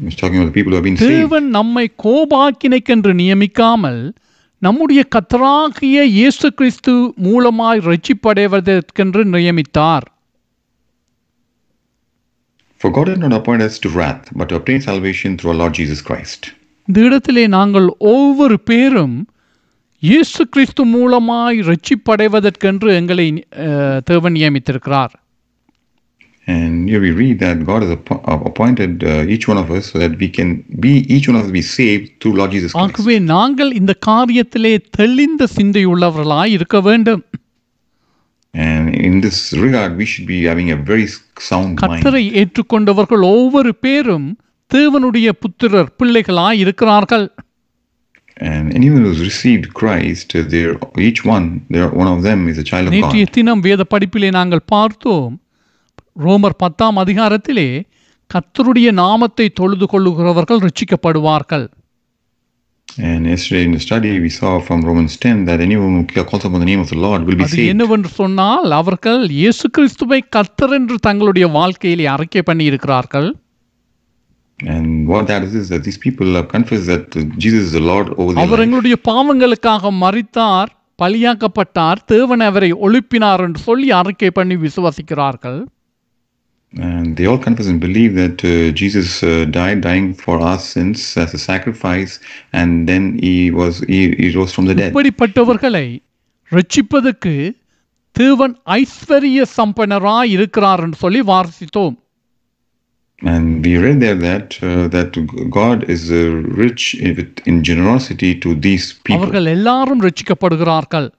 [0.00, 1.10] He's talking about the people who have been saved.
[1.12, 4.00] தேவன் நம்மை கோபாக்கினைக்கென்று நியமிக்காமல்
[4.62, 6.92] நம்முடைய கத்தராகிய இயேசு கிறிஸ்து
[7.22, 10.06] மூலமாய் ரட்சிப்படைவதற்கென்று நியமித்தார்
[12.86, 15.74] For God did not appoint us to wrath, but to obtain salvation through our Lord
[15.74, 16.40] Jesus Christ.
[16.88, 19.16] இந்த இடத்திலே நாங்கள் ஒவ்வொரு பேரும்
[20.02, 23.26] இயேசு கிறிஸ்து மூலமாய் ரட்சிப்படைவதற்கென்று எங்களை
[24.10, 25.14] தேவன் நியமித்திருக்கிறார்
[26.48, 29.86] And here we read that God has appo- uh, appointed uh, each one of us
[29.92, 32.84] so that we can be, each one of us be saved through Lord Jesus Christ.
[32.84, 37.24] ஆகவே நாங்கள் இந்த காரியத்திலே தெளிந்த சிந்தையுள்ளவர்களாய் இருக்க வேண்டும்
[38.54, 41.06] And in this regard, we should be having a very
[41.40, 41.82] sound mind.
[41.82, 44.28] கத்தரை ஏற்றுக்கொண்டவர்கள் ஒவ்வொரு பேரும்
[44.70, 47.26] தேவனுடைய புத்திரர் பிள்ளைகளாய் இருக்கிறார்கள்
[48.46, 52.86] And anyone who's received Christ, they're each one, they're, one of them is a child
[52.86, 53.32] of நேற்றைய God.
[53.32, 55.34] தினம் வேத படிப்பிலே நாங்கள் பார்த்தோம்
[56.24, 57.68] ரோமர் பத்தாம் அதிகாரத்திலே
[58.30, 61.66] கர்த்தருடைய நாமத்தை தொழுது கொள்ளுகிறவர்கள் ரட்சிக்கப்படுவார்கள்
[62.98, 66.60] And yesterday in the study, we saw from Romans 10 that anyone who calls upon
[66.60, 67.70] the name of the Lord will be saved.
[67.72, 73.28] என்னவென்று சொன்னால் அவர்கள் இயேசு கிறிஸ்துவை கர்த்தர் என்று தங்களுடைய வாழ்க்கையிலே அறிக்கை பண்ணி இருக்கிறார்கள்
[74.60, 77.84] And what that is is that these people have confessed that uh, Jesus is the
[77.90, 78.62] Lord over their அவர்.
[78.64, 85.58] எங்களுடைய பாவங்களுக்காக மறித்தார் பலியாக்கப்பட்டார் தேவன் அவரை ஒழுப்பினார் என்று சொல்லி அறிக்கை பண்ணி விசுவாசிக்கிறார்கள்
[86.73, 91.17] And they all confess and believe that uh, Jesus uh, died, dying for our sins
[91.17, 92.19] as a sacrifice,
[92.53, 94.93] and then he was he, he rose from the dead.
[94.93, 96.01] இப்படிப்பட்டவர்களை
[96.49, 97.55] ரட்சிப்பதற்கு
[98.11, 101.97] தேவன் ஐஸ்வர்ய சம்பனராய் இருக்கிறார் என்று சொல்லி வாசித்தோம்
[103.23, 105.11] And we read there that uh, that
[105.49, 106.31] God is uh,
[106.63, 111.13] rich in, in generosity to these people, அவர்கள் எல்லாரும் ரட்சிக்கப்படுகிறார்கள்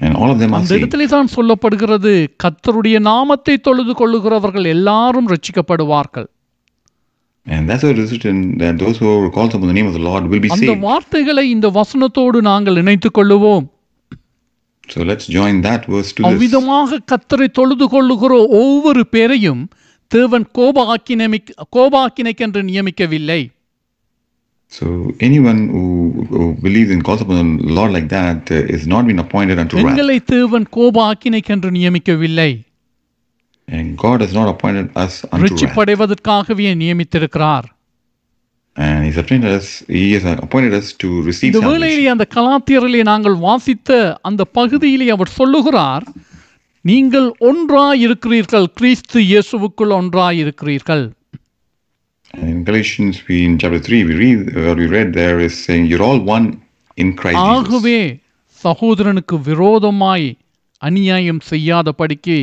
[0.00, 0.76] அந்த.
[0.76, 2.12] இடத்திலே தான் சொல்லப்படுகிறது
[2.44, 6.28] கர்த்தருடைய நாமத்தை தொழுது கொள்ளுகிறவர்கள் எல்லாரும் ரட்சிக்கப்படுவார்கள்
[7.46, 10.02] And that's what it is written that those who call upon the name of the
[10.02, 10.82] Lord will be அந்த saved.
[10.82, 13.66] வார்த்தைகளை இந்த வசனத்தோடு நாங்கள் இணைத்துக் கொள்ளுவோம்
[14.88, 16.26] So let's join that verse to this.
[16.28, 19.62] அவ்விதமாக கத்தரை தொழுது கொள்ளுகிற ஒவ்வொரு பேரையும்
[20.10, 21.26] தேவன் கோபாக்கினை
[21.76, 23.40] கோபாக்கினைக்கென்று நியமிக்கவில்லை
[24.72, 24.86] So
[25.20, 25.84] anyone who,
[26.30, 29.76] who believes and calls upon the Lord like that uh, is not been appointed unto
[29.76, 29.86] wrath.
[29.86, 32.50] எங்களை தேவன் கோபாக்கினைக்கென்று நியமிக்கவில்லை
[33.68, 35.50] And God has not appointed us unto wrath.
[35.50, 37.68] ரட்சிப்படைவதற்காகவே நியமித்திருக்கிறார்
[38.76, 41.74] And He's appointed us, He has appointed us to receive இந்த salvation.
[41.74, 43.90] வேளையிலே அந்த கலாத்தியரிலே நாங்கள் வாசித்த
[44.30, 46.04] அந்த பகுதியிலே அவர் சொல்லுகிறார்
[46.84, 51.04] நீங்கள் ஒன்றாய் இருக்கிறீர்கள் கிறிஸ்து இயேசுவுக்குள் ஒன்றாய் இருக்கிறீர்கள்
[52.33, 55.85] And in Galatians, we in chapter 3, we read, what we read there is saying,
[55.85, 56.45] You're all one
[56.97, 57.51] in Christ Jesus.
[57.55, 57.99] ஆகவே
[58.61, 60.27] சகோதரனுக்கு விரோதமாய்
[60.81, 62.37] அநியாயம் செய்யாதபடிக்கு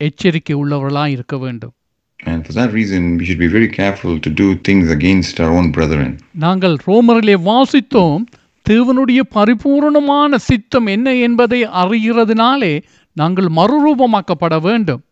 [0.00, 1.74] எச்சரிக்கை உள்ளவர்களாய் இருக்க வேண்டும்
[2.20, 5.68] And for that reason, we should be very careful to do things against our own
[5.76, 6.10] brethren.
[6.44, 8.22] நாங்கள் ரோமரிலே வாசித்தோம்
[8.66, 12.74] தேவனுடைய பரிபூரணமான சித்தம் என்ன என்பதை அறிகிறதுனாலே
[13.16, 15.02] நாங்கள் மறுரூபமாக்கப்பட வேண்டும்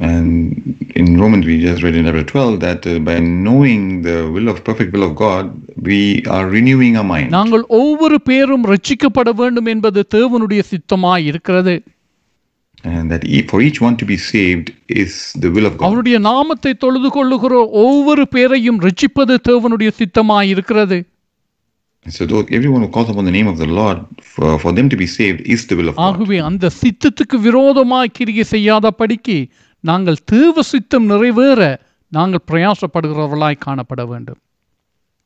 [0.00, 0.28] And
[0.96, 4.64] in Romans, we just read in chapter 12 that uh, by knowing the will of
[4.64, 5.44] perfect will of God,
[5.82, 7.28] we are renewing our mind.
[7.30, 11.74] நாங்கள் ஒவ்வொரு பேரும் ரட்சிக்கப்பட வேண்டும் என்பது தேவனுடைய சித்தமாய் இருக்கிறது
[12.84, 15.86] and that e- for each one to be saved is the will of God.
[15.88, 20.98] அவருடைய நாமத்தை தொழுது கொள்ளுகிற ஒவ்வொரு பேரையும் ரட்சிப்பது தேவனுடைய சித்தமாய் இருக்கிறது
[22.06, 23.98] And so, though everyone who calls upon the name of the Lord,
[24.32, 26.04] for, for them to be saved, is the will of God.
[26.08, 29.36] ஆகவே அந்த சித்தத்துக்கு விரோதமாய் கிரியை செய்யாதபடிக்கு
[29.83, 31.61] நாங்கள் தேவ சித்தம் நிறைவேற
[32.11, 34.39] நாங்கள் பிரயாசப்படுகிறவர்களாய் காணப்பட வேண்டும்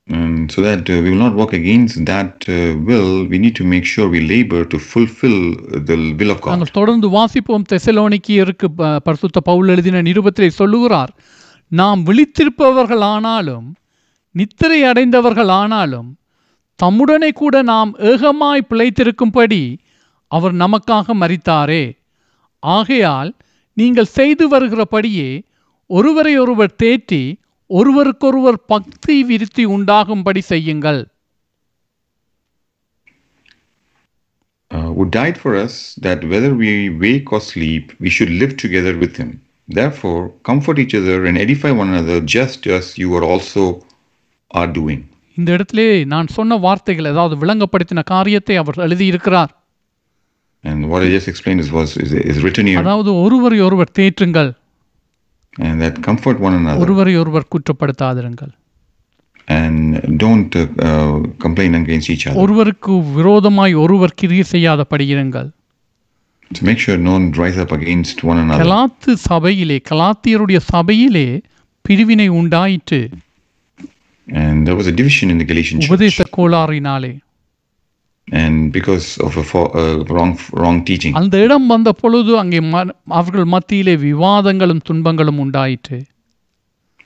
[0.07, 3.63] And so that uh, we will not walk against that uh, will, we need to
[3.63, 5.37] make sure we labor to fulfill
[5.81, 6.51] the will of God.
[6.53, 8.67] நாங்கள் தொடர்ந்து வாசிப்போம் தெசலோனிக்கியருக்கு
[8.99, 11.13] பரிசுத்த பவுல் எழுதின நிருபத்திலே சொல்லுகிறார்
[11.71, 13.67] நாம் விழித்திருப்பவர்கள் ஆனாலும்
[14.35, 16.09] நித்திரை அடைந்தவர்கள் ஆனாலும்
[16.79, 19.63] தம்முடனே கூட நாம் ஏகமாய் பிழைத்திருக்கும்படி
[20.31, 21.83] அவர் நமக்காக மரித்தாரே
[22.63, 23.31] ஆகையால்
[23.77, 25.29] நீங்கள் செய்து வருகிறபடியே
[25.89, 27.23] ஒருவரை ஒருவர் தேற்றி
[27.69, 31.01] ஒருவருக்கொருவர் பக்தி விருத்தி உண்டாகும்படி செய்யுங்கள்
[34.71, 38.93] uh, who died for us, that whether we wake or sleep, we should live together
[38.97, 39.31] with him.
[39.69, 43.63] Therefore, comfort each other and edify one another, just as you are also
[44.51, 45.01] are doing.
[45.37, 49.51] இந்த இடத்திலே நான் சொன்ன வார்த்தைகள் அதாவது விளங்கப்படுத்தின காரியத்தை அவர் எழுதியிருக்கிறார்
[50.64, 54.50] And what I just explained is was is, is written here, அதாவது ஒருவரை ஒருவர் தேற்றுங்கள்
[55.66, 58.52] and that comfort one another ஒருவரை ஒருவர் குற்றப்படுத்தாதிருங்கள்
[59.48, 59.78] and
[60.22, 61.14] don't uh, uh,
[61.44, 62.38] complain against each other.
[62.42, 65.48] ஒருவருக்கு விரோதமாய் ஒருவர் கிரியை செய்யாதபடி இருங்கள்
[66.50, 68.60] To make sure no one rise up against one another.
[68.64, 71.26] கலாத்து சபையிலே கலாத்தியருடைய சபையிலே
[71.84, 73.00] பிரிவினை உண்டாயிற்று
[74.28, 77.12] And there was a division in the Galatian church, Upadesa கோளாறினாலே
[78.27, 81.13] and because of a fo- uh, wrong wrong teaching.
[81.15, 82.59] அந்த இடம் வந்த பொழுது அங்கே
[83.13, 85.99] அவர்கள் மத்தியிலே விவாதங்களும் துன்பங்களும் உண்டாயிற்று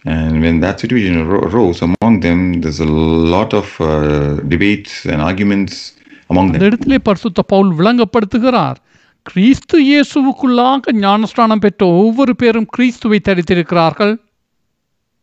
[0.05, 2.91] And when that situation aro- arose among them, there's a
[3.29, 3.87] lot of uh,
[4.47, 5.75] debates and arguments
[6.29, 6.65] among அந்த them.
[6.65, 8.77] இடத்திலே பரிசுத்த பவுல் விளங்கப்படுத்துகிறார்
[9.25, 14.13] கிறிஸ்து இயேசுவுக்குள்ளாக ஞானஸ்தானம் பெற்ற ஒவ்வொரு பேரும் கிறிஸ்துவை தரித்திருக்கிறார்கள்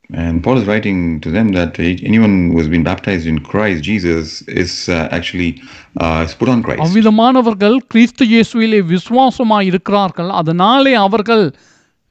[0.10, 1.74] And Paul is writing to them that
[2.04, 4.28] anyone who has been baptized in Christ Jesus
[4.58, 5.50] is uh, actually
[5.98, 6.82] uh, is put on Christ.
[6.86, 11.44] அவ்விதமானவர்கள் கிறிஸ்து இயேசுவிலே விசுவாசமாய் இருக்கிறார்கள் அதனாலே அவர்கள்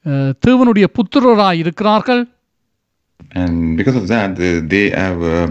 [0.06, 2.22] அஹ், தேவனுடைய புத்திரராய் இருக்கிறார்கள்
[3.34, 5.46] And because of that, they, they have uh,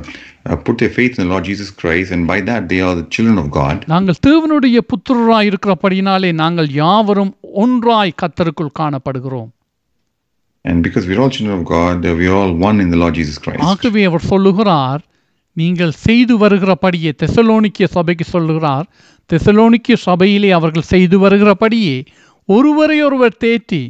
[0.46, 3.08] uh, put their faith in the Lord Jesus Christ, and by that, they are the
[3.08, 3.78] children of God.
[3.88, 9.50] நாங்கள் தேவனுடைய புத்திரராய் இருக்கிறபடினாலே நாங்கள் யாவரும் ஒன்றாய் கத்தருக்குள் காணப்படுகிறோம்
[10.65, 13.39] And because we're all children of God, uh, we're all one in the Lord Jesus
[13.39, 13.63] Christ.
[13.71, 15.01] ஆகவே அவர் சொல்லுகிறார்
[15.57, 18.87] நீங்கள் செய்து வருகிறபடியே தெசலோனிக்கிய சபைக்கு சொல்லுகிறார்
[19.31, 21.97] தெசலோனிக்கிய சபையிலே அவர்கள் செய்து வருகிறபடியே
[22.49, 23.83] ஒருவரை ஒருவர் தேற்றி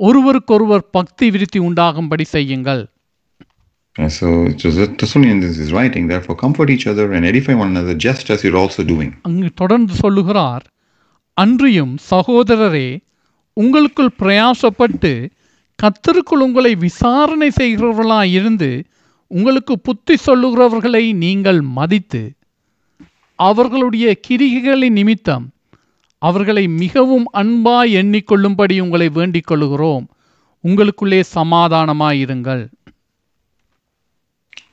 [0.00, 2.82] ஒருவருக்கொருவர் பக்தி விருத்தி உண்டாகும்படி செய்யுங்கள்
[3.96, 7.94] And so it was Thessalonians is writing, therefore comfort each other and edify one another,
[8.06, 9.10] just as you're also doing.
[9.28, 10.64] அங்கு தொடர்ந்து சொல்லுகிறார்
[11.36, 12.88] அன்றியும் சகோதரரே
[13.56, 15.12] உங்களுக்குள் பிரயாசப்பட்டு
[15.80, 18.70] கத்தருக்குள் உங்களை விசாரணை செய்கிறவர்களாய் இருந்து
[19.30, 22.22] உங்களுக்கு புத்தி சொல்லுகிறவர்களை நீங்கள் மதித்து
[23.38, 25.46] அவர்களுடைய கிரிகைகளின் நிமித்தம்
[26.22, 30.06] அவர்களை மிகவும் அன்பாய் எண்ணிக்கொள்ளும்படி உங்களை வேண்டிக் கொள்கிறோம்
[30.64, 32.64] உங்களுக்குள்ளே சமாதானமாயிருங்கள்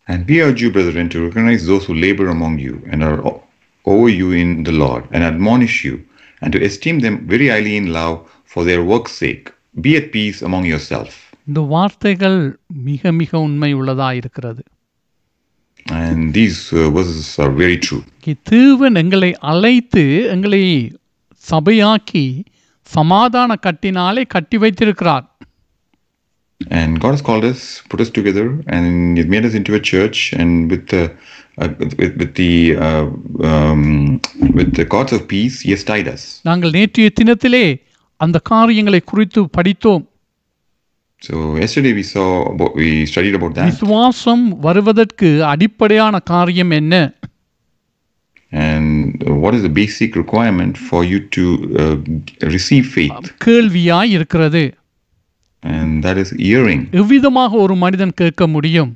[0.10, 3.20] And we urge you, brethren, to recognize those who labor among you and are
[3.86, 5.96] over you in the Lord, and admonish you,
[6.42, 9.48] and to esteem them very highly in love for their work's sake.
[9.77, 11.11] Be at peace among yourself.
[11.49, 12.39] இந்த வார்த்தைகள்
[12.89, 14.63] மிக மிக உண்மை உள்ளதாயிருக்கிறது
[15.87, 18.03] And these uh, verses are very true.
[18.19, 20.05] இங்கே தேவன் எங்களை அழைத்து
[20.35, 20.63] எங்களை
[21.45, 22.25] சபையாக்கி
[22.91, 25.27] சமாதான கட்டினாலே கட்டி வைத்திருக்கிறார்
[26.61, 27.61] And God has called us,
[27.91, 31.01] put us together, and He's made us into a church, and with the
[31.59, 31.69] uh,
[32.01, 32.53] with, with the
[32.87, 33.07] uh,
[33.51, 33.83] um,
[34.59, 36.23] with the cords of peace, He has tied us.
[36.49, 37.65] நாங்கள் நேற்றைய தினத்திலே
[38.20, 40.06] அந்த காரியங்களை குறித்து படித்தோம்
[41.22, 46.96] So yesterday we saw about, we studied about that, விசுவாசம் வருவதற்கு அடிப்படையான காரியம் என்ன
[48.52, 51.46] and what is the basic requirement for you to
[51.76, 51.96] uh,
[52.56, 54.64] receive faith, கேள்வியாய் இருக்கிறது
[55.64, 56.82] and that is hearing.
[56.92, 58.94] எவ்விதமாக ஒரு மனிதன் கேட்க முடியும்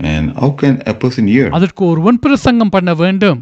[0.00, 1.46] And how can a person hear?
[1.50, 3.40] அதற்கு ஒருவன் பிரசங்கம் பண்ண வேண்டும்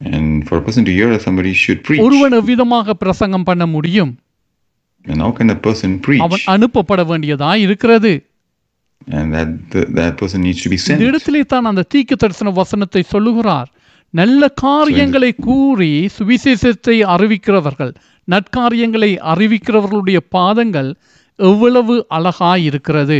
[0.00, 2.00] And for a person to hear, somebody should preach.
[2.00, 4.12] ஒருவன் எவ்விதமாக பிரசங்கம் பண்ண முடியும்
[5.04, 6.22] And how can a person preach?
[6.22, 8.12] அவன் அனுப்பப்பட வேண்டியதாய் இருக்கிறது
[9.16, 9.50] And that
[9.94, 11.04] that person needs to be இந்த sent.
[11.08, 13.68] இடத்திலே தான் அந்த தீக்கு தரிசன வசனத்தை சொல்லுகிறார்
[14.14, 17.92] நல்ல காரியங்களை கூறி சுவிசேஷத்தை அறிவிக்கிறவர்கள்
[18.28, 20.90] நற்காரியங்களை அறிவிக்கிறவர்களுடைய பாதங்கள்
[21.38, 23.18] எவ்வளவு அழகாய் இருக்கிறது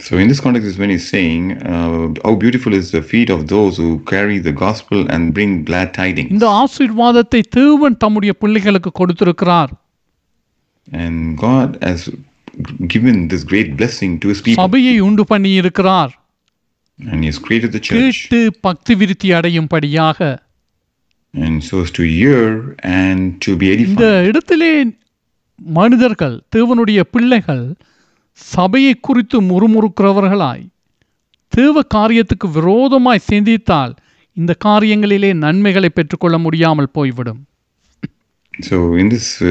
[0.00, 1.94] So in this context is when he's saying, uh,
[2.24, 6.30] "How beautiful is the feet of those who carry the gospel and bring glad tidings."
[6.30, 9.72] இந்த ஆசீர்வாதத்தை தேவன் தம்முடைய பிள்ளைகளுக்கு கொடுத்திருக்கிறார்
[10.88, 12.02] And God has
[12.86, 16.12] given this great blessing to His people, சபையை உண்டு பண்ணி இருக்கிறார்
[16.98, 20.20] and He has created the church, கேட்டு பக்தி விருத்தி அடையும்படியாக
[21.34, 22.40] and so as to hear
[22.98, 24.28] and to be இந்த edified.
[24.30, 24.72] இடத்திலே
[25.58, 27.64] மனிதர்கள் தேவனுடைய பிள்ளைகள்
[28.37, 30.63] சபையை குறித்து முறுமுறுக்கிறவர்களாய்
[31.47, 33.93] தேவ காரியத்துக்கு விரோதமாய் சிந்தித்தால்
[34.37, 37.41] இந்த காரியங்களிலே நன்மைகளை பெற்றுக்கொள்ள முடியாமல் போய்விடும்
[38.53, 39.47] So in this uh,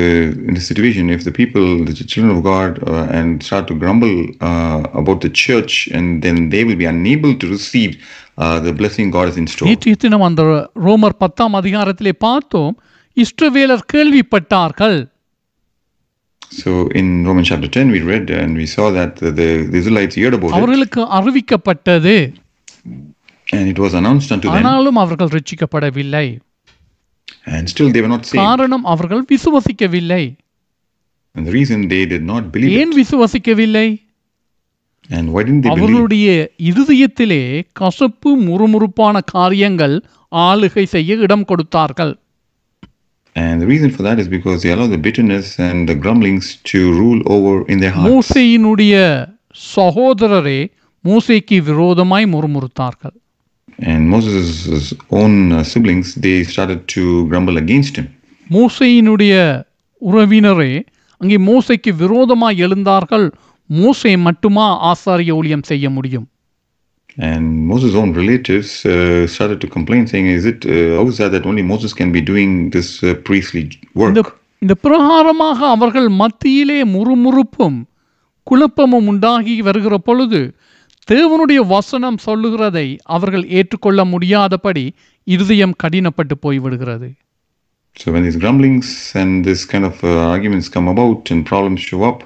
[0.49, 4.15] in this situation, if the people, the children of God, uh, and start to grumble
[4.41, 7.91] uh, about the church, and then they will be unable to receive
[8.39, 9.69] uh, the blessing God has in store.
[9.69, 10.43] நேற்றைய தினம் அந்த
[10.87, 12.73] ரோமர் பத்தாம் அதிகாரத்திலே பார்த்தோம்
[13.17, 14.99] இஸ்ரவேலர் கேள்விப்பட்டார்கள்
[16.52, 20.34] So in Romans chapter 10, we read and we saw that the, the Israelites heard
[20.34, 22.16] about it, அவர்களுக்கு அறிவிக்கப்பட்டது
[23.48, 26.28] and it was announced unto them, ஆனாலும் அவர்கள் ரட்சிக்கப்படவில்லை
[27.48, 28.42] and still they were not saved.
[28.44, 30.24] காரணம் அவர்கள் விசுவசிக்கவில்லை
[31.36, 33.88] And the reason they did not believe ஏன் it, விசுவசிக்கவில்லை
[35.10, 35.84] and why didn't they believe?
[35.84, 36.28] அவர்களுடைய
[36.70, 37.44] இருதயத்திலே
[37.82, 39.96] கசப்பு முறுமுறுப்பான காரியங்கள்
[40.32, 42.14] ஆளுகை செய்ய இடம் கொடுத்தார்கள்
[43.36, 46.80] And the reason for that is because they allow the bitterness and the grumblings to
[46.94, 48.10] rule over in their hearts.
[48.12, 48.94] மோசையினுடைய
[49.76, 50.60] சகோதரரே
[51.04, 53.16] மோசைக்கு விரோதமாய் முறுமுறுத்தார்கள்
[53.88, 54.54] And Moses'
[55.12, 58.08] own uh, siblings, they started to grumble against him.
[58.48, 59.34] மோசையினுடைய
[60.02, 60.72] உறவினரே
[61.22, 63.28] அங்கே மோசைக்கு விரோதமாய் எழுந்தார்கள்
[63.70, 66.26] மோசே மட்டுமா ஆசாரிய ஊழியம் செய்ய முடியும்
[67.20, 68.94] And Moses' own relatives uh,
[69.28, 72.22] started to complain, saying, "Is it uh, how is that that only Moses can be
[72.22, 74.24] doing this uh, priestly work?" இந்த
[74.62, 77.80] இந்த பிரகாரமாக அவர்கள் மத்தியிலே முறுமுறுப்பும்
[78.48, 80.42] குழப்பமும் உண்டாகி வருகிற பொழுது
[81.08, 84.86] தேவனுடைய வசனம் சொல்லுகிறதை அவர்கள் ஏற்றுக்கொள்ள முடியாதபடி
[85.28, 87.10] இருதயம் கடினப்பட்டு போய்விடுகிறது
[87.96, 92.02] So when these grumblings and this kind of uh, arguments come about and problems show
[92.10, 92.20] up,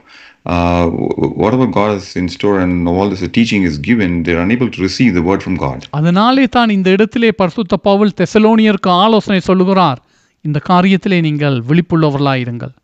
[0.47, 4.71] uh, wh- whatever God is in store and all this teaching is given, they're unable
[4.71, 5.79] to receive the word from God.
[5.91, 10.01] அதனாலே தான் இந்த இடத்திலே பரிசுத்த பவுல் தெசலோனியருக்கு ஆலோசனை சொல்லுகிறார்
[10.45, 12.75] இந்த காரியத்திலே நீங்கள் விழிப்புள்ளவர்களாயிருங்கள்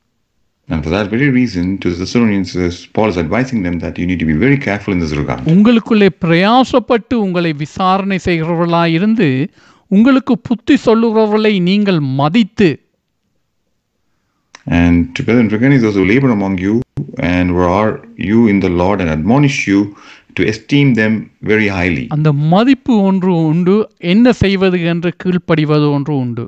[0.68, 4.06] And for that very reason, to the Thessalonians, uh, Paul is advising them that you
[4.06, 5.40] need to be very careful in this regard.
[5.46, 9.28] உங்களுக்குள்ளே பிரயாசப்பட்டு உங்களை விசாரணை செய்கிறவர்களாயிருந்து
[9.90, 12.68] உங்களுக்கு புத்தி சொல்லுகிறவர்களை நீங்கள் மதித்து
[14.66, 16.82] And together and recognize those who labor among you
[17.18, 19.96] and who are you in the Lord and admonish you
[20.36, 22.08] to esteem them very highly.
[22.08, 26.44] அந்த மதிப்பு ஒன்று உண்டு என்ன செய்வது என்று கீழ்ப்படிவது ஒன்று உண்டு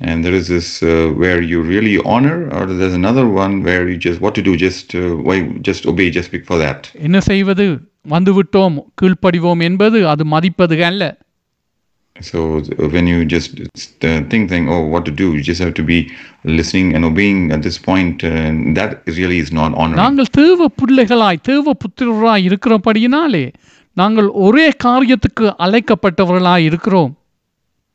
[0.00, 3.96] And there is this uh, where you really honor, or there's another one where you
[3.96, 6.80] just what to do, just uh, why just obey just for that.
[7.06, 7.66] என்ன செய்வது
[8.10, 11.02] வந்துவிட்டோம் கீழ்ப்படிவோம் என்பது அது மதிப்பது அல்ல
[12.17, 15.73] So uh, when you just uh, think, think, oh, what to do, you just have
[15.73, 15.97] to be
[16.45, 20.01] listening and obeying at this point, uh, and that really is not honoring.
[20.03, 23.45] நாங்கள் தேவ பிள்ளைகளாய் தேவ புத்திரராய் இருக்கிறபடியினாலே
[23.97, 27.11] நாங்கள் ஒரே காரியத்துக்கு அழைக்கப்பட்டவர்களாய் இருக்கிறோம்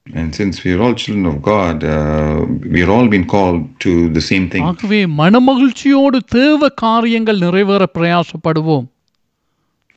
[0.06, 2.36] And since we are all children of God, uh,
[2.74, 4.62] we are all been called to the same thing.
[4.68, 8.86] ஆகவே மனமகிழ்ச்சியோடு தேவ காரியங்கள் நிறைவேற பிரயாசப்படுவோம்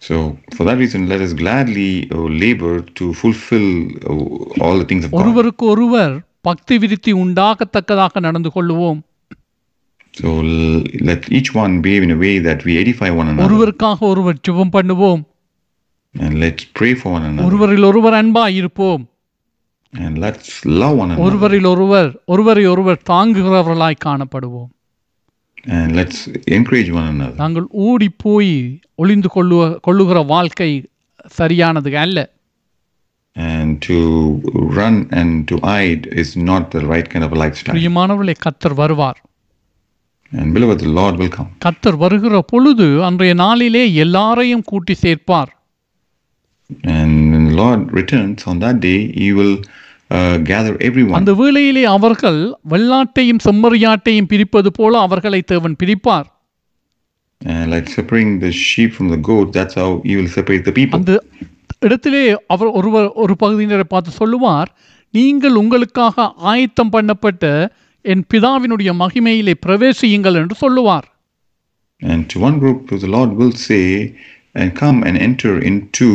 [0.02, 0.16] So
[0.56, 3.68] for that reason, let us gladly uh, labor to fulfill
[4.04, 5.20] uh, all the things of God.
[5.20, 9.00] ஒருவருக்கு ஒருவர் பக்தி விருத்தி உண்டாகத்தக்கதாக நடந்து கொள்ளுவோம்
[10.14, 14.00] So l- let each one behave in a way that we edify one another, ஒருவருக்காக
[14.06, 15.22] ஒருவர் ஜெபம் பண்ணுவோம்
[16.16, 19.04] and let's pray for one another, ஒருவரில் ஒருவர் அன்பாய் இருப்போம்
[19.94, 20.50] and let's
[20.82, 24.70] love one another, ஒருவரில் ஒருவர் ஒருவரை ஒருவர் தாங்குகிறவர்களாய் காணப்படுவோம்
[27.42, 28.54] நாங்கள் ஓடி போய்
[28.96, 30.72] ஒளிந்து கொள்ளுவ கொள்ளுகிற வாழ்க்கை
[31.40, 32.20] சரியானது அல்ல
[33.36, 33.98] And to
[34.78, 37.76] run and to hide is not the right kind of a lifestyle.
[37.76, 39.20] பிரியமானவர்களே கத்தர் வருவார்
[40.32, 41.50] And beloved, the Lord will come.
[41.66, 45.52] கத்தர் வருகிற பொழுது அன்றைய நாளிலே எல்லாரையும் கூட்டி சேர்ப்பார்
[46.96, 49.85] And when the Lord returns on that day, He will uh, gather everyone.
[51.19, 52.41] அந்த வேளையிலே அவர்கள்
[52.71, 56.27] வெள்ளாட்டையும் செம்மறியாட்டையும் பிரிப்பது போல அவர்களை தேவன் பிரிப்பார்.
[57.41, 60.99] And like separating the sheep from the goat, that's how He will separate the people.
[60.99, 61.23] அந்த
[61.79, 64.71] இடத்திலே அவர் ஒருவர் ஒரு பகுதியினரை பார்த்து சொல்லுவார்
[65.11, 67.45] நீங்கள் உங்களுக்காக ஆயத்தம் பண்ணப்பட்ட
[68.03, 71.07] என் பிதாவினுடைய மகிமையிலே பிரவேசியுங்கள் என்று சொல்லுவார்.
[72.01, 74.15] And to one group, the Lord will say,
[74.55, 76.09] and come and enter into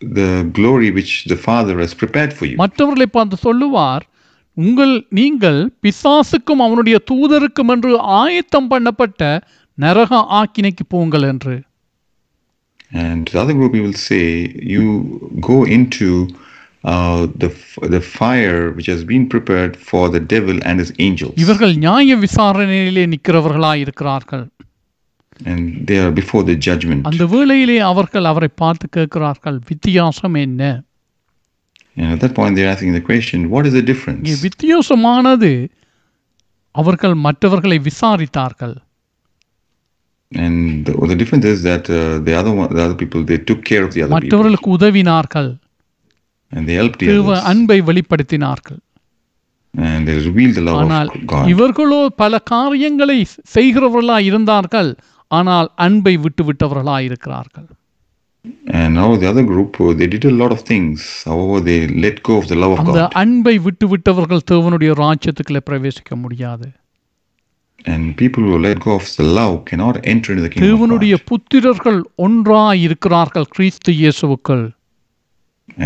[0.00, 2.56] the glory which the Father has prepared for you.
[2.56, 4.04] மற்றவர்களை பார்த்து சொல்லுவார்
[4.56, 7.90] உங்கள் நீங்கள் பிசாசுக்கும் அவனுடைய தூதருக்கும் என்று
[8.20, 9.22] ஆயத்தம் பண்ணப்பட்ட
[9.78, 11.56] நரக ஆக்கினைக்கு போங்கள் என்று
[13.04, 14.24] And the other group, we will say,
[14.64, 14.82] you
[15.40, 16.08] go into
[16.84, 17.48] uh, the
[17.94, 23.04] the fire which has been prepared for the devil and his angels, இவர்கள் நியாய விசாரணையிலே
[23.14, 24.44] நிற்கிறவர்களாய் இருக்கிறார்கள்
[25.45, 27.01] and they are before the judgment.
[27.11, 30.63] அந்த வேளையிலே அவர்கள் அவரை பார்த்து கேட்கிறார்கள் வித்தியாசம் என்ன
[31.97, 34.27] And at that point, they're asking the question, what is the இங்கே difference?
[34.43, 35.51] வித்தியாசமானது
[36.75, 38.75] அவர்கள் மற்றவர்களை விசாரித்தார்கள்
[40.31, 43.61] And the, the difference is that uh, the other one, the other people, they took
[43.71, 45.49] care of the other people, மற்றவர்களுக்கு உதவினார்கள்
[46.51, 48.79] and they helped the தேவ others, அன்பை வெளிப்படுத்தினார்கள்
[49.73, 51.45] and they revealed the love ஆனால் of God.
[51.53, 53.19] இவர்களோ பல காரியங்களை
[53.55, 54.91] செய்கிறவர்களாய் இருந்தார்கள்
[55.30, 57.68] ஆனால் அன்பை விட்டு விட்டவர்களாய் இருக்கிறார்கள்
[58.78, 60.98] And now the other group, uh, they did a lot of things.
[61.24, 63.14] However, they let go of the love of அந்த God.
[63.22, 66.68] அன்பை விட்டு விட்டவர்கள் தேவனுடைய ராஜ்யத்துக்குள்ளே பிரவேசிக்க முடியாது
[67.84, 71.14] And people who let go of the love cannot enter into the kingdom of தேவனுடைய
[71.16, 71.24] God.
[71.30, 74.64] புத்திரர்கள் ஒன்றாய் இருக்கிறார்கள் கிறிஸ்து இயேசுவுக்குள்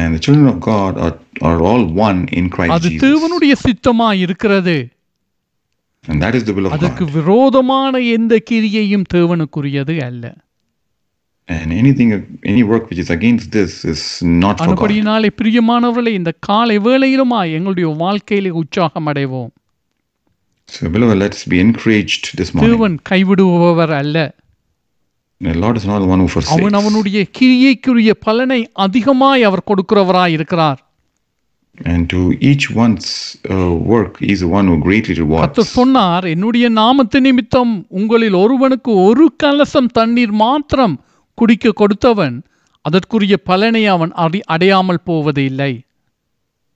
[0.01, 2.91] And the children of God are, are all one in Christ அது.
[3.07, 4.99] தேவனுடைய சித்தமாய் இருக்கிறது And that is
[5.61, 7.13] the will of அதற்கு God.
[7.15, 10.25] விரோதமான எந்த கிரியையும் தேவனுக்குரியது அல்ல
[11.49, 12.11] And anything,
[12.45, 14.03] any work which is against this is
[14.43, 15.25] not for God.
[15.39, 19.51] பிரியமானவர்களே இந்த காலை வேளையிலுமா எங்களுடைய வாழ்க்கையிலே உற்சாகம் அடைவோம்
[20.69, 22.67] So, beloved, let's be encouraged this morning.
[22.69, 24.17] தேவன் கைவிடுபவர் அல்ல
[25.41, 26.55] The Lord is not the one who forsakes.
[26.57, 30.81] அவன் அவனுடைய கிரியைக்குரிய பலனை அதிகமாய் அவர் கொடுக்கிறவராய் இருக்கிறார்
[31.86, 33.08] And to each one's
[33.46, 33.56] uh,
[33.94, 35.48] work, He is the one who greatly rewards.
[35.48, 40.96] கர்த்தர் சொன்னார் என்னுடைய நாமத்து நிமித்தம் உங்களில் ஒருவனுக்கு ஒரு கலசம் தண்ணீர் மாத்திரம்
[41.38, 42.36] குடிக்க கொடுத்தவன்
[42.86, 45.74] அதற்குரிய பலனை அவன் அறி அடையாமல் போவது இல்லை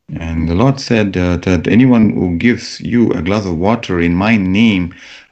[0.09, 4.13] And the Lord said uh, that anyone who gives you a glass of water in
[4.17, 4.85] my name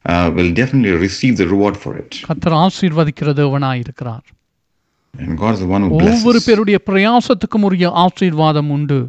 [0.05, 2.11] uh, will definitely receive the reward for it.
[2.28, 4.26] கர்த்தர் ஆசீர்வதிக்கிற தேவனாய் இருக்கிறார்
[5.13, 6.47] And God is the one who ஒவ்வொரு blesses.
[6.47, 8.99] பேருடைய பிரயாசத்துக்கும் உரிய ஆசீர்வாதம் உண்டு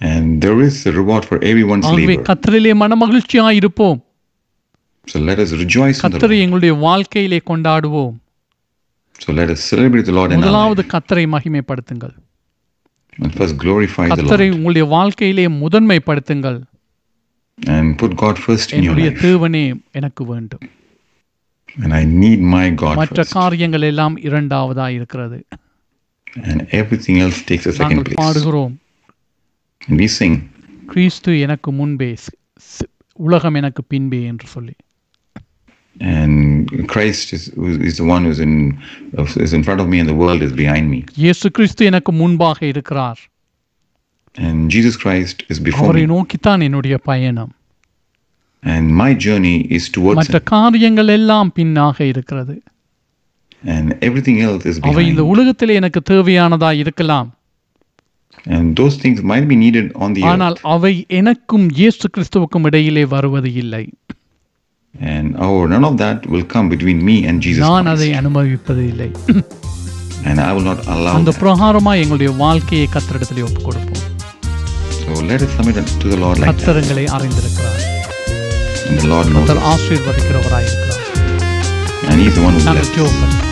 [0.00, 2.24] And there is a reward for everyone's ஆகவே labor.
[2.30, 3.98] கத்தரிலே மனமகிழ்ச்சியாய் இருப்போம்
[5.06, 6.44] So let us rejoice in the கத்தரை Lord.
[6.44, 8.14] எங்களுடைய வாழ்க்கையிலே கொண்டாடுவோம்
[9.18, 10.90] So let us celebrate the Lord in our முதலாவது life.
[10.94, 12.14] கத்தரை மகிமைப்படுத்துங்கள்
[13.18, 14.56] And first glorify the கத்தரை Lord.
[14.58, 16.58] உங்களுடைய வாழ்க்கையிலே முதன்மைப்படுத்துங்கள்
[17.58, 19.22] And put God first in your என்னுடைய life.
[19.26, 19.64] தேவனே
[20.00, 20.66] எனக்கு வேண்டும்
[21.82, 23.34] And I need my God மற்ற first.
[23.38, 25.38] காரியங்கள் எல்லாம் இரண்டாவதா இருக்கிறது
[26.50, 28.20] And everything else takes a second நாங்கள் place.
[28.22, 28.81] பாடுகிறோம் And
[29.88, 30.34] we sing.
[30.86, 32.36] கிறிஸ்து எனக்கு முன்பே ஸ்-
[32.68, 32.88] ஸ்-
[33.18, 34.76] உலகம் எனக்கு பின்பே என்று சொல்லி
[36.00, 37.42] And Christ is,
[37.82, 38.52] is the one who's in,
[39.36, 41.00] is in front of me and the world is behind me.
[41.14, 43.20] இயேசு கிறிஸ்து எனக்கு முன்பாக இருக்கிறார்
[44.38, 46.06] And Jesus Christ is before அவரை me.
[46.06, 47.52] நோக்கித்தான் என்னுடைய பயணம்
[48.62, 50.44] And my journey is towards மற்ற Him.
[50.44, 52.56] காரியங்கள் எல்லாம் பின்னாக இருக்கிறது
[53.66, 55.26] And everything else is அவை behind இந்த me.
[55.26, 57.28] உலகத்திலே எனக்கு தேவையானதா இருக்கலாம்
[58.46, 60.66] And those things might be needed on the ஆனால் earth.
[60.74, 63.84] அவை எனக்கும் இயேசு கிறிஸ்துவுக்கும் இடையிலே வருவது இல்லை
[64.94, 68.20] And our, none of that will come between me and Jesus நான் அதை Christ.
[68.20, 69.08] அனுபவிப்பது இல்லை
[70.24, 71.40] And I will not allow அந்த that.
[71.42, 74.04] பிரகாரமா எங்களுடைய வாழ்க்கையை கத்தரிடத்திலே ஒப்புக் கொடுப்போம்
[75.00, 76.56] So let us submit to the Lord like that.
[76.56, 77.78] கத்தரங்களை அறிந்திருக்கிறார்
[78.88, 79.70] And the Lord knows கத்தர் us.
[79.74, 81.04] ஆசீர்வதிக்கிறவராய் இருக்கிறார்
[82.08, 83.51] And He is the one who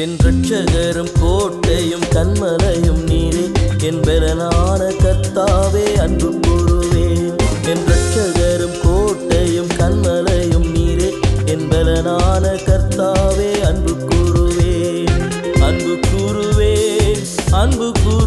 [0.00, 3.52] என் ரட்சகரும் கோட்டையும் கண்மலையும் நீரே.
[3.82, 7.08] என் பெறனான கத்தாவே அன்பு கூறுவே.
[7.64, 11.10] என் ரட்சகரும் கோட்டையும் கண்மலையும் நீரே.
[11.46, 15.04] என் பெறனான கர்த்தாவே அன்பு கூறுவே.
[15.60, 17.16] அன்பு கூறுவே
[17.50, 18.19] அன்பு கூ